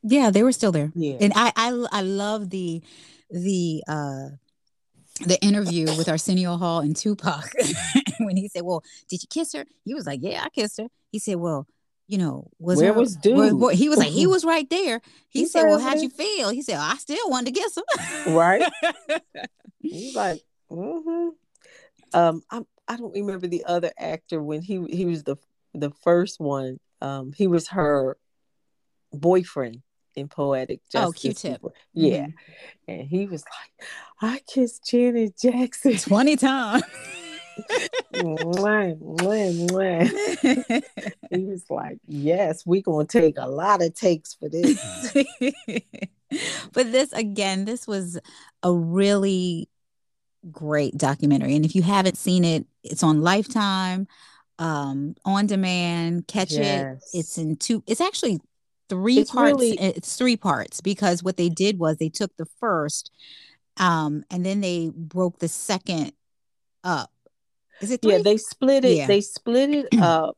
[0.03, 2.81] yeah they were still there yeah and i i, I love the
[3.29, 4.29] the uh
[5.25, 7.51] the interview with arsenio hall and tupac
[8.19, 10.87] when he said well did you kiss her he was like yeah i kissed her
[11.11, 11.67] he said well
[12.11, 13.37] you know, was where her, was dude?
[13.37, 14.99] Where, where, he was like, he was right there.
[15.29, 18.35] He, he said, "Well, how'd you feel?" He said, "I still wanted to kiss him."
[18.35, 18.69] right.
[19.79, 21.29] He's like, mm-hmm.
[22.13, 25.37] um, I'm I don't remember the other actor when he he was the
[25.73, 26.81] the first one.
[26.99, 28.17] Um, he was her
[29.13, 29.83] boyfriend
[30.15, 31.07] in Poetic oh, Justice.
[31.07, 31.61] Oh, Q-tip.
[31.93, 32.91] Yeah, mm-hmm.
[32.91, 33.87] and he was like,
[34.21, 36.83] "I kissed Janet Jackson twenty times."
[38.13, 40.83] mwah, mwah, mwah.
[41.31, 45.13] he was like, "Yes, we're gonna take a lot of takes for this."
[46.73, 48.19] but this again, this was
[48.63, 49.69] a really
[50.51, 51.55] great documentary.
[51.55, 54.07] And if you haven't seen it, it's on Lifetime,
[54.59, 56.27] um, on demand.
[56.27, 57.11] Catch yes.
[57.13, 57.19] it.
[57.19, 57.83] It's in two.
[57.87, 58.39] It's actually
[58.95, 59.51] three it's parts.
[59.51, 59.79] Really...
[59.79, 63.11] It's three parts because what they did was they took the first,
[63.77, 66.13] um, and then they broke the second
[66.83, 67.11] up.
[67.81, 68.01] Is it?
[68.01, 68.13] Three?
[68.13, 68.97] Yeah, they split it.
[68.97, 69.07] Yeah.
[69.07, 70.37] They split it up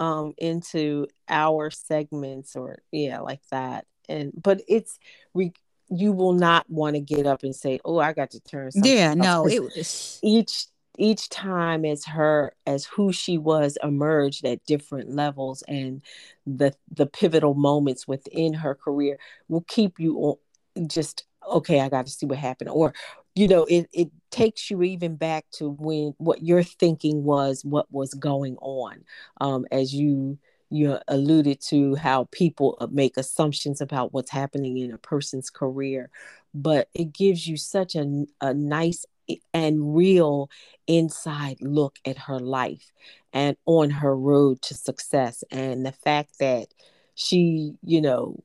[0.00, 4.98] um into hour segments or yeah like that and but it's
[5.34, 5.52] re-
[5.88, 9.14] you will not want to get up and say, "Oh, I got to turn." Yeah,
[9.14, 10.66] no, it was each
[10.98, 16.02] each time as her as who she was emerged at different levels and
[16.46, 22.06] the the pivotal moments within her career will keep you on just okay i got
[22.06, 22.94] to see what happened or
[23.34, 27.90] you know it, it takes you even back to when what your thinking was what
[27.92, 29.04] was going on
[29.40, 30.38] um, as you
[30.70, 36.10] you alluded to how people uh, make assumptions about what's happening in a person's career,
[36.52, 39.06] but it gives you such a, a nice
[39.52, 40.50] and real
[40.86, 42.92] inside look at her life
[43.32, 45.42] and on her road to success.
[45.50, 46.68] And the fact that
[47.14, 48.42] she, you know,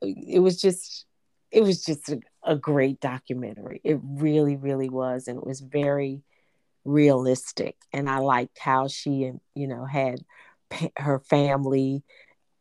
[0.00, 1.06] it was just,
[1.50, 3.80] it was just a, a great documentary.
[3.84, 5.28] It really, really was.
[5.28, 6.22] And it was very
[6.84, 7.76] realistic.
[7.92, 10.20] And I liked how she, and you know, had
[10.96, 12.02] her family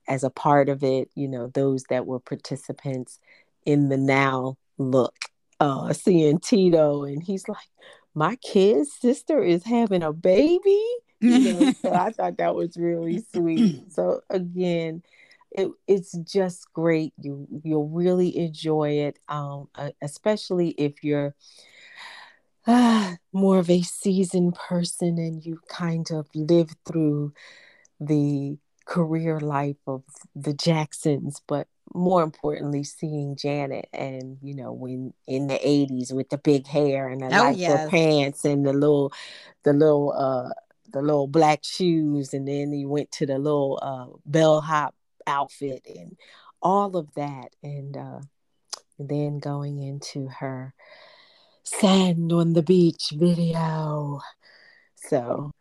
[0.08, 3.20] as a part of it, you know, those that were participants
[3.66, 5.16] in the now look,
[5.62, 7.70] uh, seeing Tito, and he's like,
[8.16, 10.84] My kid's sister is having a baby.
[11.20, 13.84] You know, so I thought that was really sweet.
[13.92, 15.04] So again,
[15.52, 17.14] it, it's just great.
[17.22, 21.36] You you'll really enjoy it, um, uh, especially if you're
[22.66, 27.34] uh, more of a seasoned person and you kind of live through
[28.00, 30.04] the career life of
[30.36, 36.30] the Jacksons, but more importantly, seeing Janet and you know when in the '80s with
[36.30, 37.90] the big hair and the oh, lycra yes.
[37.90, 39.12] pants and the little,
[39.64, 40.50] the little uh
[40.92, 44.94] the little black shoes, and then he went to the little uh, bellhop
[45.26, 46.18] outfit and
[46.62, 48.20] all of that, and uh,
[49.00, 50.74] then going into her
[51.64, 54.20] sand on the beach video.
[54.96, 55.52] So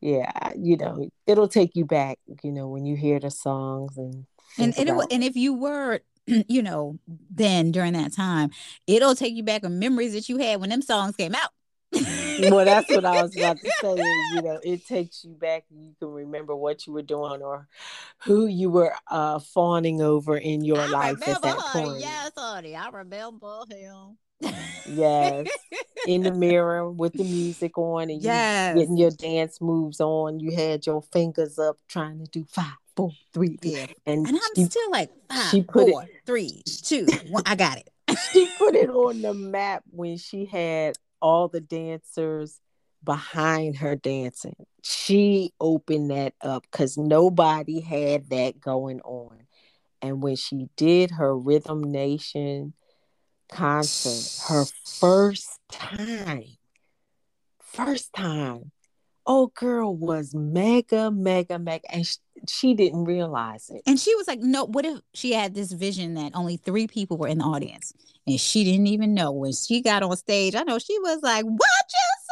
[0.00, 4.26] yeah, you know, it'll take you back, you know, when you hear the songs and
[4.58, 6.98] and and, it, and if you were you know
[7.30, 8.50] then during that time
[8.86, 11.50] it'll take you back on memories that you had when them songs came out.
[11.92, 13.96] Well that's what i was about to say
[14.34, 17.66] you know it takes you back you can remember what you were doing or
[18.18, 22.00] who you were uh fawning over in your I life at that point.
[22.00, 24.16] Yes honey i remember him
[24.86, 25.46] yes.
[26.06, 28.74] In the mirror with the music on and yes.
[28.74, 30.40] you getting your dance moves on.
[30.40, 33.86] You had your fingers up trying to do five four three yeah.
[34.04, 37.78] and, and i'm still like five she put four, it, three two one i got
[37.78, 37.88] it.
[38.32, 42.60] she put it on the map when she had all the dancers
[43.02, 44.56] behind her dancing.
[44.82, 49.42] She opened that up because nobody had that going on.
[50.02, 52.72] And when she did her rhythm nation
[53.50, 56.44] concert, her first time,
[57.60, 58.72] first time.
[59.26, 62.16] Oh, girl was mega, mega, mega, and she,
[62.48, 63.82] she didn't realize it.
[63.86, 67.16] And she was like, "No, what if she had this vision that only three people
[67.16, 67.92] were in the audience,
[68.26, 70.54] and she didn't even know when she got on stage?
[70.54, 72.30] I know she was like, "What you say?"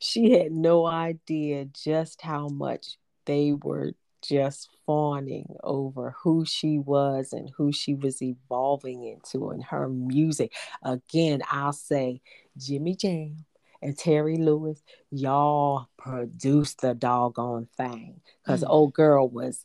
[0.00, 7.32] she had no idea just how much they were just fawning over who she was
[7.32, 10.52] and who she was evolving into and her music.
[10.82, 12.20] Again, I'll say
[12.56, 13.44] Jimmy Jam
[13.82, 18.68] and Terry Lewis, y'all produced the doggone thing because mm.
[18.68, 19.64] old girl was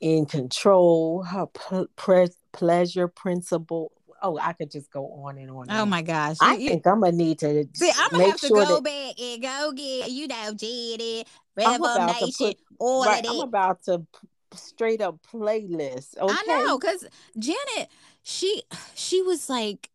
[0.00, 1.22] in control.
[1.22, 3.92] Her pre- pleasure principle
[4.22, 5.66] oh, I could just go on and on.
[5.70, 6.36] oh my gosh!
[6.40, 7.90] I you, think I'm gonna need to see.
[7.96, 12.54] I'm gonna have to sure go that, back and go get you know Janet, Revelation,
[12.78, 13.24] all right.
[13.26, 14.06] I'm about to
[14.54, 16.16] straight up playlist.
[16.18, 16.34] Okay?
[16.36, 17.06] I know because
[17.38, 17.88] Janet,
[18.22, 18.62] she
[18.94, 19.90] she was like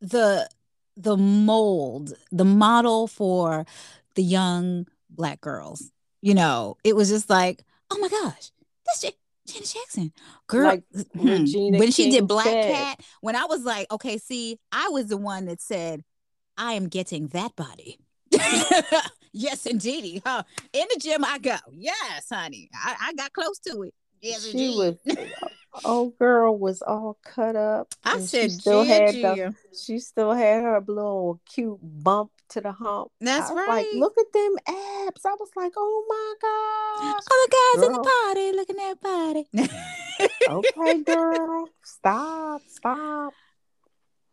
[0.00, 0.48] the
[0.96, 3.66] the mold, the model for
[4.14, 5.90] the young black girls.
[6.20, 8.50] You know, it was just like, oh my gosh,
[8.86, 9.12] this
[9.48, 10.12] Janet Jackson,
[10.46, 10.66] girl.
[10.66, 10.84] Like
[11.14, 12.74] hmm, when she did Black said.
[12.74, 16.02] Cat, when I was like, okay, see, I was the one that said,
[16.56, 17.98] I am getting that body.
[19.32, 20.22] yes, indeed.
[20.24, 20.42] Huh?
[20.72, 21.56] In the gym, I go.
[21.72, 22.68] Yes, honey.
[22.74, 23.94] I, I got close to it.
[24.20, 24.76] Yes, she indeed.
[24.76, 25.16] was.
[25.84, 27.94] old girl was all cut up.
[28.04, 29.54] I said, she still had the,
[29.86, 33.10] she still had her little cute bump to the hump.
[33.20, 33.68] That's right.
[33.68, 35.24] Like, look at them abs.
[35.24, 37.24] I was like, oh my gosh.
[37.30, 37.86] All the guys girl.
[37.86, 39.48] in the party looking at body.
[40.48, 41.68] okay, girl.
[41.84, 42.62] Stop.
[42.68, 43.32] Stop.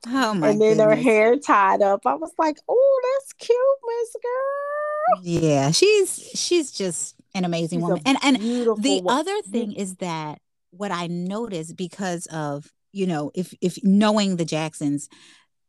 [0.08, 0.86] Oh my And then goodness.
[0.86, 2.02] her hair tied up.
[2.06, 3.58] I was like, oh, that's cute,
[3.88, 5.24] Miss Girl.
[5.24, 8.04] Yeah, she's she's just an amazing she's woman.
[8.06, 9.08] And and the woman.
[9.10, 10.40] other thing is that
[10.72, 15.10] what I noticed because of, you know, if if knowing the Jacksons,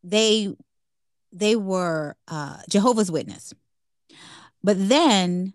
[0.03, 0.53] they
[1.31, 3.53] they were uh, Jehovah's Witness.
[4.63, 5.53] But then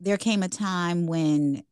[0.00, 1.64] there came a time when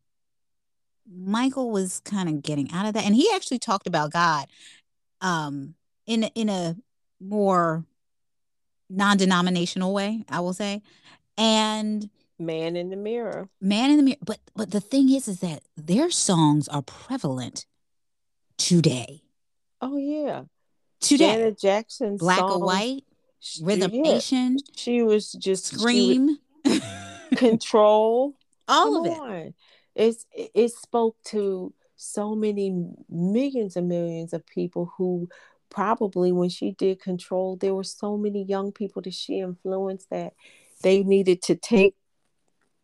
[1.13, 4.47] Michael was kind of getting out of that, and he actually talked about God
[5.21, 5.75] um,
[6.07, 6.77] in in a
[7.21, 7.85] more
[8.89, 10.83] non-denominational way, I will say,
[11.37, 14.19] and man in the mirror, man in the mirror.
[14.25, 17.67] But but the thing is, is that their songs are prevalent
[18.57, 19.23] today.
[19.81, 20.45] Oh yeah,
[21.01, 21.33] today.
[21.33, 23.05] Janet Jackson, Black songs, or White
[23.63, 24.19] Rhythm yeah.
[24.77, 26.39] She was just Scream.
[26.65, 26.81] Was,
[27.37, 28.35] control.
[28.69, 29.55] All Come of it.
[29.95, 32.75] It's it spoke to so many
[33.11, 35.29] millions and millions of people who
[35.69, 40.33] probably when she did control there were so many young people that she influenced that
[40.83, 41.95] they needed to take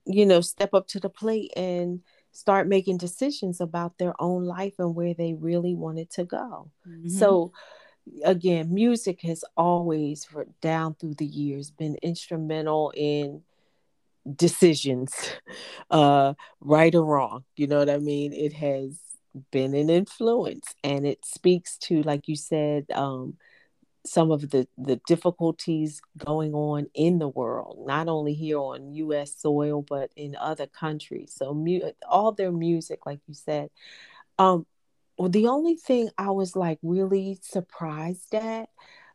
[0.05, 2.01] you know step up to the plate and
[2.33, 7.09] start making decisions about their own life and where they really wanted to go mm-hmm.
[7.09, 7.51] so
[8.25, 13.43] again, music has always, for down through the years, been instrumental in
[14.35, 15.13] decisions,
[15.91, 17.45] uh, right or wrong.
[17.57, 18.33] You know what I mean?
[18.33, 18.99] It has
[19.51, 23.35] been an influence, and it speaks to, like you said, um,
[24.05, 29.35] some of the the difficulties going on in the world, not only here on U.S.
[29.37, 31.35] soil but in other countries.
[31.37, 33.71] So, mu- all their music, like you said,
[34.39, 34.67] um,
[35.17, 38.69] well, the only thing I was like really surprised at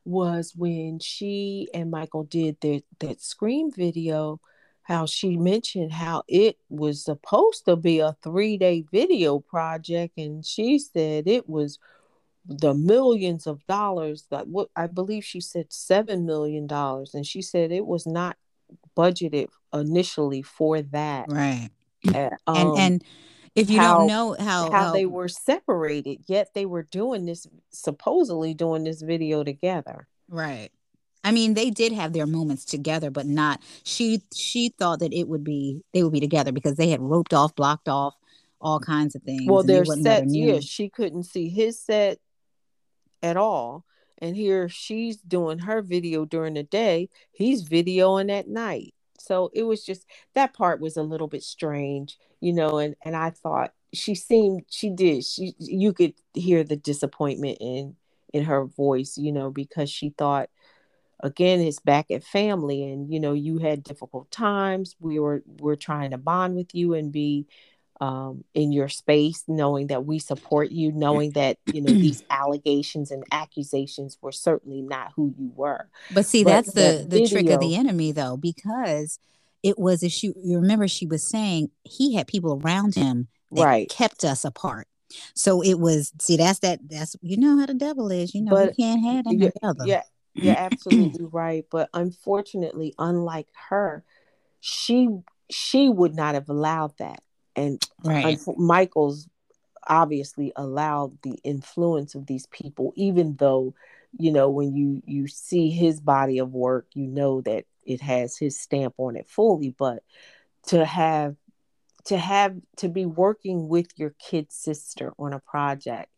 [0.04, 4.40] was when she and Michael did their that Scream video,
[4.84, 10.46] how she mentioned how it was supposed to be a three day video project, and
[10.46, 11.78] she said it was
[12.46, 17.44] the millions of dollars that what I believe she said seven million dollars, and she
[17.44, 18.38] said it was not
[18.98, 21.26] budgeted initially for that.
[21.30, 21.70] Right.
[22.08, 23.04] Uh, um, and and
[23.56, 27.26] if you how, don't know how, how, how they were separated, yet they were doing
[27.26, 30.08] this supposedly doing this video together.
[30.30, 30.70] Right.
[31.24, 35.28] I mean, they did have their moments together, but not she she thought that it
[35.28, 38.16] would be they would be together because they had roped off, blocked off
[38.60, 38.86] all mm.
[38.86, 39.44] kinds of things.
[39.46, 42.18] Well, their set, yeah, she couldn't see his set
[43.22, 43.86] at all.
[44.20, 48.94] And here she's doing her video during the day, he's videoing at night.
[49.26, 50.06] So it was just
[50.36, 54.64] that part was a little bit strange, you know, and and I thought she seemed
[54.70, 55.26] she did.
[55.26, 57.96] She you could hear the disappointment in
[58.34, 60.50] in her voice, you know, because she thought
[61.22, 65.76] again it's back at family and you know you had difficult times we were we're
[65.76, 67.48] trying to bond with you and be
[68.02, 73.12] um, in your space, knowing that we support you, knowing that you know these allegations
[73.12, 75.88] and accusations were certainly not who you were.
[76.12, 79.20] But see, but that's the the video, trick of the enemy, though, because
[79.62, 83.64] it was if she you remember she was saying he had people around him that
[83.64, 83.90] right.
[83.90, 84.88] kept us apart.
[85.36, 88.52] So it was see that's that that's you know how the devil is, you know,
[88.52, 89.86] but, we can't have them together.
[89.86, 90.02] Yeah,
[90.34, 91.66] you're absolutely right.
[91.70, 94.04] But unfortunately, unlike her,
[94.60, 95.10] she
[95.52, 97.22] she would not have allowed that
[97.56, 98.40] and right.
[98.58, 99.28] michael's
[99.88, 103.74] obviously allowed the influence of these people even though
[104.18, 108.38] you know when you you see his body of work you know that it has
[108.38, 110.04] his stamp on it fully but
[110.68, 111.36] to have
[112.06, 116.10] to have to be working with your kid sister on a project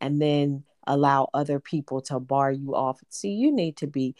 [0.00, 4.14] and then allow other people to bar you off see you need to be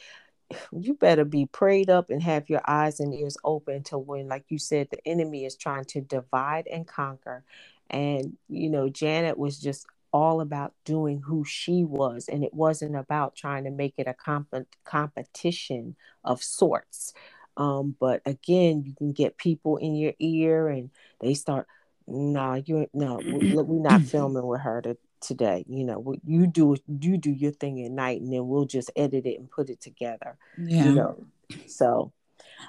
[0.72, 4.44] you better be prayed up and have your eyes and ears open to when, like
[4.48, 7.44] you said, the enemy is trying to divide and conquer.
[7.90, 12.28] And, you know, Janet was just all about doing who she was.
[12.28, 17.12] And it wasn't about trying to make it a comp- competition of sorts.
[17.56, 20.90] Um, but again, you can get people in your ear and
[21.20, 21.66] they start,
[22.06, 27.16] nah, you no, we're not filming with her to, today you know you do you
[27.16, 30.36] do your thing at night and then we'll just edit it and put it together
[30.58, 30.84] yeah.
[30.84, 31.24] you know
[31.66, 32.12] so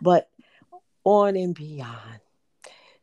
[0.02, 0.30] but
[1.04, 2.20] on and beyond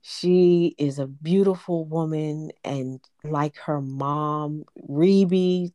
[0.03, 5.73] she is a beautiful woman and like her mom Rebbie.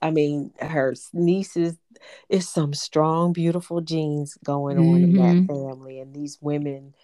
[0.00, 1.76] I mean her nieces
[2.28, 5.04] is some strong beautiful genes going on mm-hmm.
[5.04, 5.70] in that mm-hmm.
[5.70, 6.94] family and these women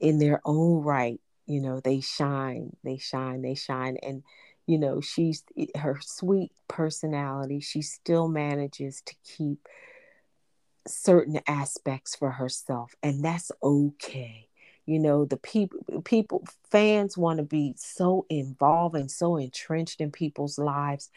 [0.00, 4.22] in their own right you know they shine they shine they shine and
[4.66, 5.44] you know she's
[5.76, 9.68] her sweet personality she still manages to keep
[10.86, 14.48] certain aspects for herself and that's okay.
[14.86, 20.10] You know the people people fans want to be so involved and so entrenched in
[20.10, 21.10] people's lives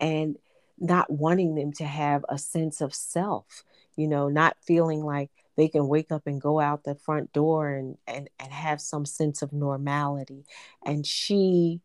[0.00, 0.36] and
[0.76, 3.62] not wanting them to have a sense of self
[3.94, 7.68] you know not feeling like they can wake up and go out the front door
[7.68, 10.44] and and, and have some sense of normality.
[10.84, 11.80] And she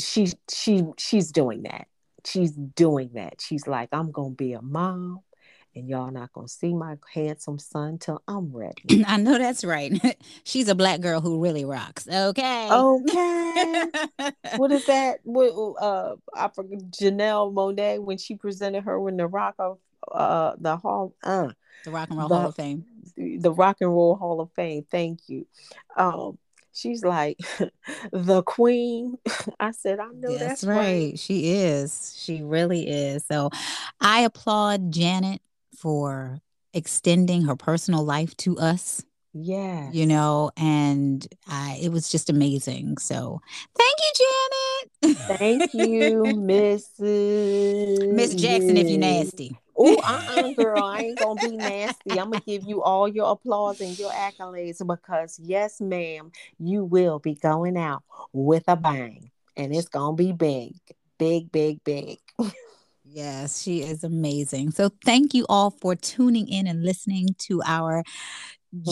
[0.00, 1.86] she she she's doing that.
[2.24, 3.40] She's doing that.
[3.40, 5.20] She's like, I'm gonna be a mom,
[5.74, 9.04] and y'all not gonna see my handsome son till I'm ready.
[9.06, 9.92] I know that's right.
[10.44, 12.06] she's a black girl who really rocks.
[12.08, 12.68] Okay.
[12.70, 13.84] Okay.
[14.56, 15.20] what is that?
[15.24, 19.78] What uh I forget Janelle Monáe when she presented her with the rock of
[20.10, 21.50] uh the hall uh
[21.84, 22.84] the Rock and Roll the, Hall of Fame.
[23.16, 24.84] The Rock and Roll Hall of Fame.
[24.90, 25.46] Thank you.
[25.96, 26.38] Um
[26.80, 27.38] She's like
[28.12, 29.18] the queen.
[29.60, 30.76] I said, I know that's, that's right.
[30.76, 31.18] right.
[31.18, 32.16] She is.
[32.18, 33.24] She really is.
[33.26, 33.50] So
[34.00, 35.42] I applaud Janet
[35.76, 36.40] for
[36.72, 39.04] extending her personal life to us.
[39.34, 39.90] Yeah.
[39.92, 42.96] You know, and I, it was just amazing.
[42.98, 43.40] So
[43.76, 44.12] thank you,
[45.02, 45.16] Janet.
[45.38, 48.08] Thank you, Mrs.
[48.12, 49.58] Miss Jackson, if you're nasty.
[49.82, 52.20] Oh, uh-uh, girl, I ain't gonna be nasty.
[52.20, 57.18] I'm gonna give you all your applause and your accolades because yes, ma'am, you will
[57.18, 58.02] be going out
[58.34, 60.74] with a bang, and it's gonna be big,
[61.18, 62.18] big, big, big.
[63.04, 64.70] Yes, she is amazing.
[64.70, 68.04] So thank you all for tuning in and listening to our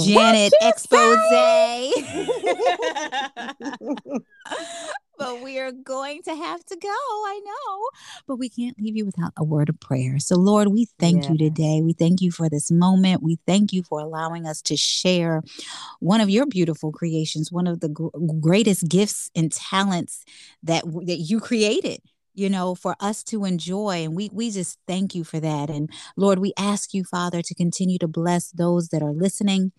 [0.04, 1.18] Janet expose.
[5.18, 6.88] but we are going to have to go.
[6.88, 7.88] I know,
[8.26, 10.18] but we can't leave you without a word of prayer.
[10.18, 11.30] So, Lord, we thank yes.
[11.30, 11.80] you today.
[11.82, 13.22] We thank you for this moment.
[13.22, 15.42] We thank you for allowing us to share
[16.00, 18.08] one of your beautiful creations, one of the gr-
[18.40, 20.24] greatest gifts and talents
[20.62, 22.00] that that you created
[22.38, 25.68] you know for us to enjoy and we we just thank you for that.
[25.70, 29.72] And lord we ask you father to continue to bless those that are listening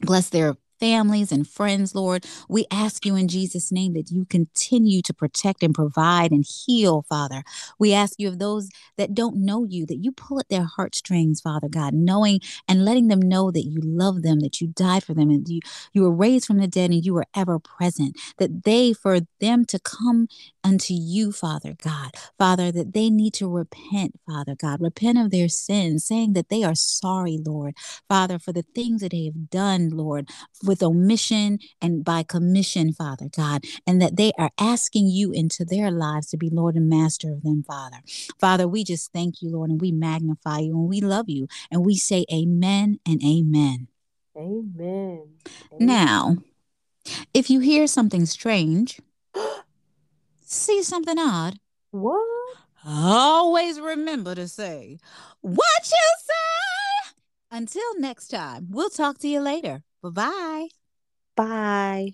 [0.00, 2.24] bless their families and friends, Lord.
[2.48, 7.04] We ask you in Jesus' name that you continue to protect and provide and heal,
[7.08, 7.42] Father.
[7.78, 11.40] We ask you of those that don't know you, that you pull at their heartstrings,
[11.40, 15.14] Father God, knowing and letting them know that you love them, that you died for
[15.14, 15.60] them, and you,
[15.92, 19.64] you were raised from the dead and you were ever present, that they, for them
[19.66, 20.28] to come
[20.64, 25.48] unto you, Father God, Father, that they need to repent, Father God, repent of their
[25.48, 27.74] sins, saying that they are sorry, Lord,
[28.08, 30.28] Father, for the things that they have done, Lord,
[30.68, 35.90] with omission and by commission, Father God, and that they are asking you into their
[35.90, 37.96] lives to be Lord and Master of them, Father.
[38.38, 41.84] Father, we just thank you, Lord, and we magnify you and we love you and
[41.84, 43.88] we say amen and amen.
[44.36, 45.28] Amen.
[45.72, 45.78] amen.
[45.80, 46.36] Now,
[47.34, 49.00] if you hear something strange,
[50.42, 51.58] see something odd,
[51.90, 52.24] what?
[52.86, 54.98] Always remember to say,
[55.40, 57.14] What you say?
[57.50, 59.82] Until next time, we'll talk to you later.
[60.02, 60.68] Bye-bye.
[61.36, 62.12] Bye.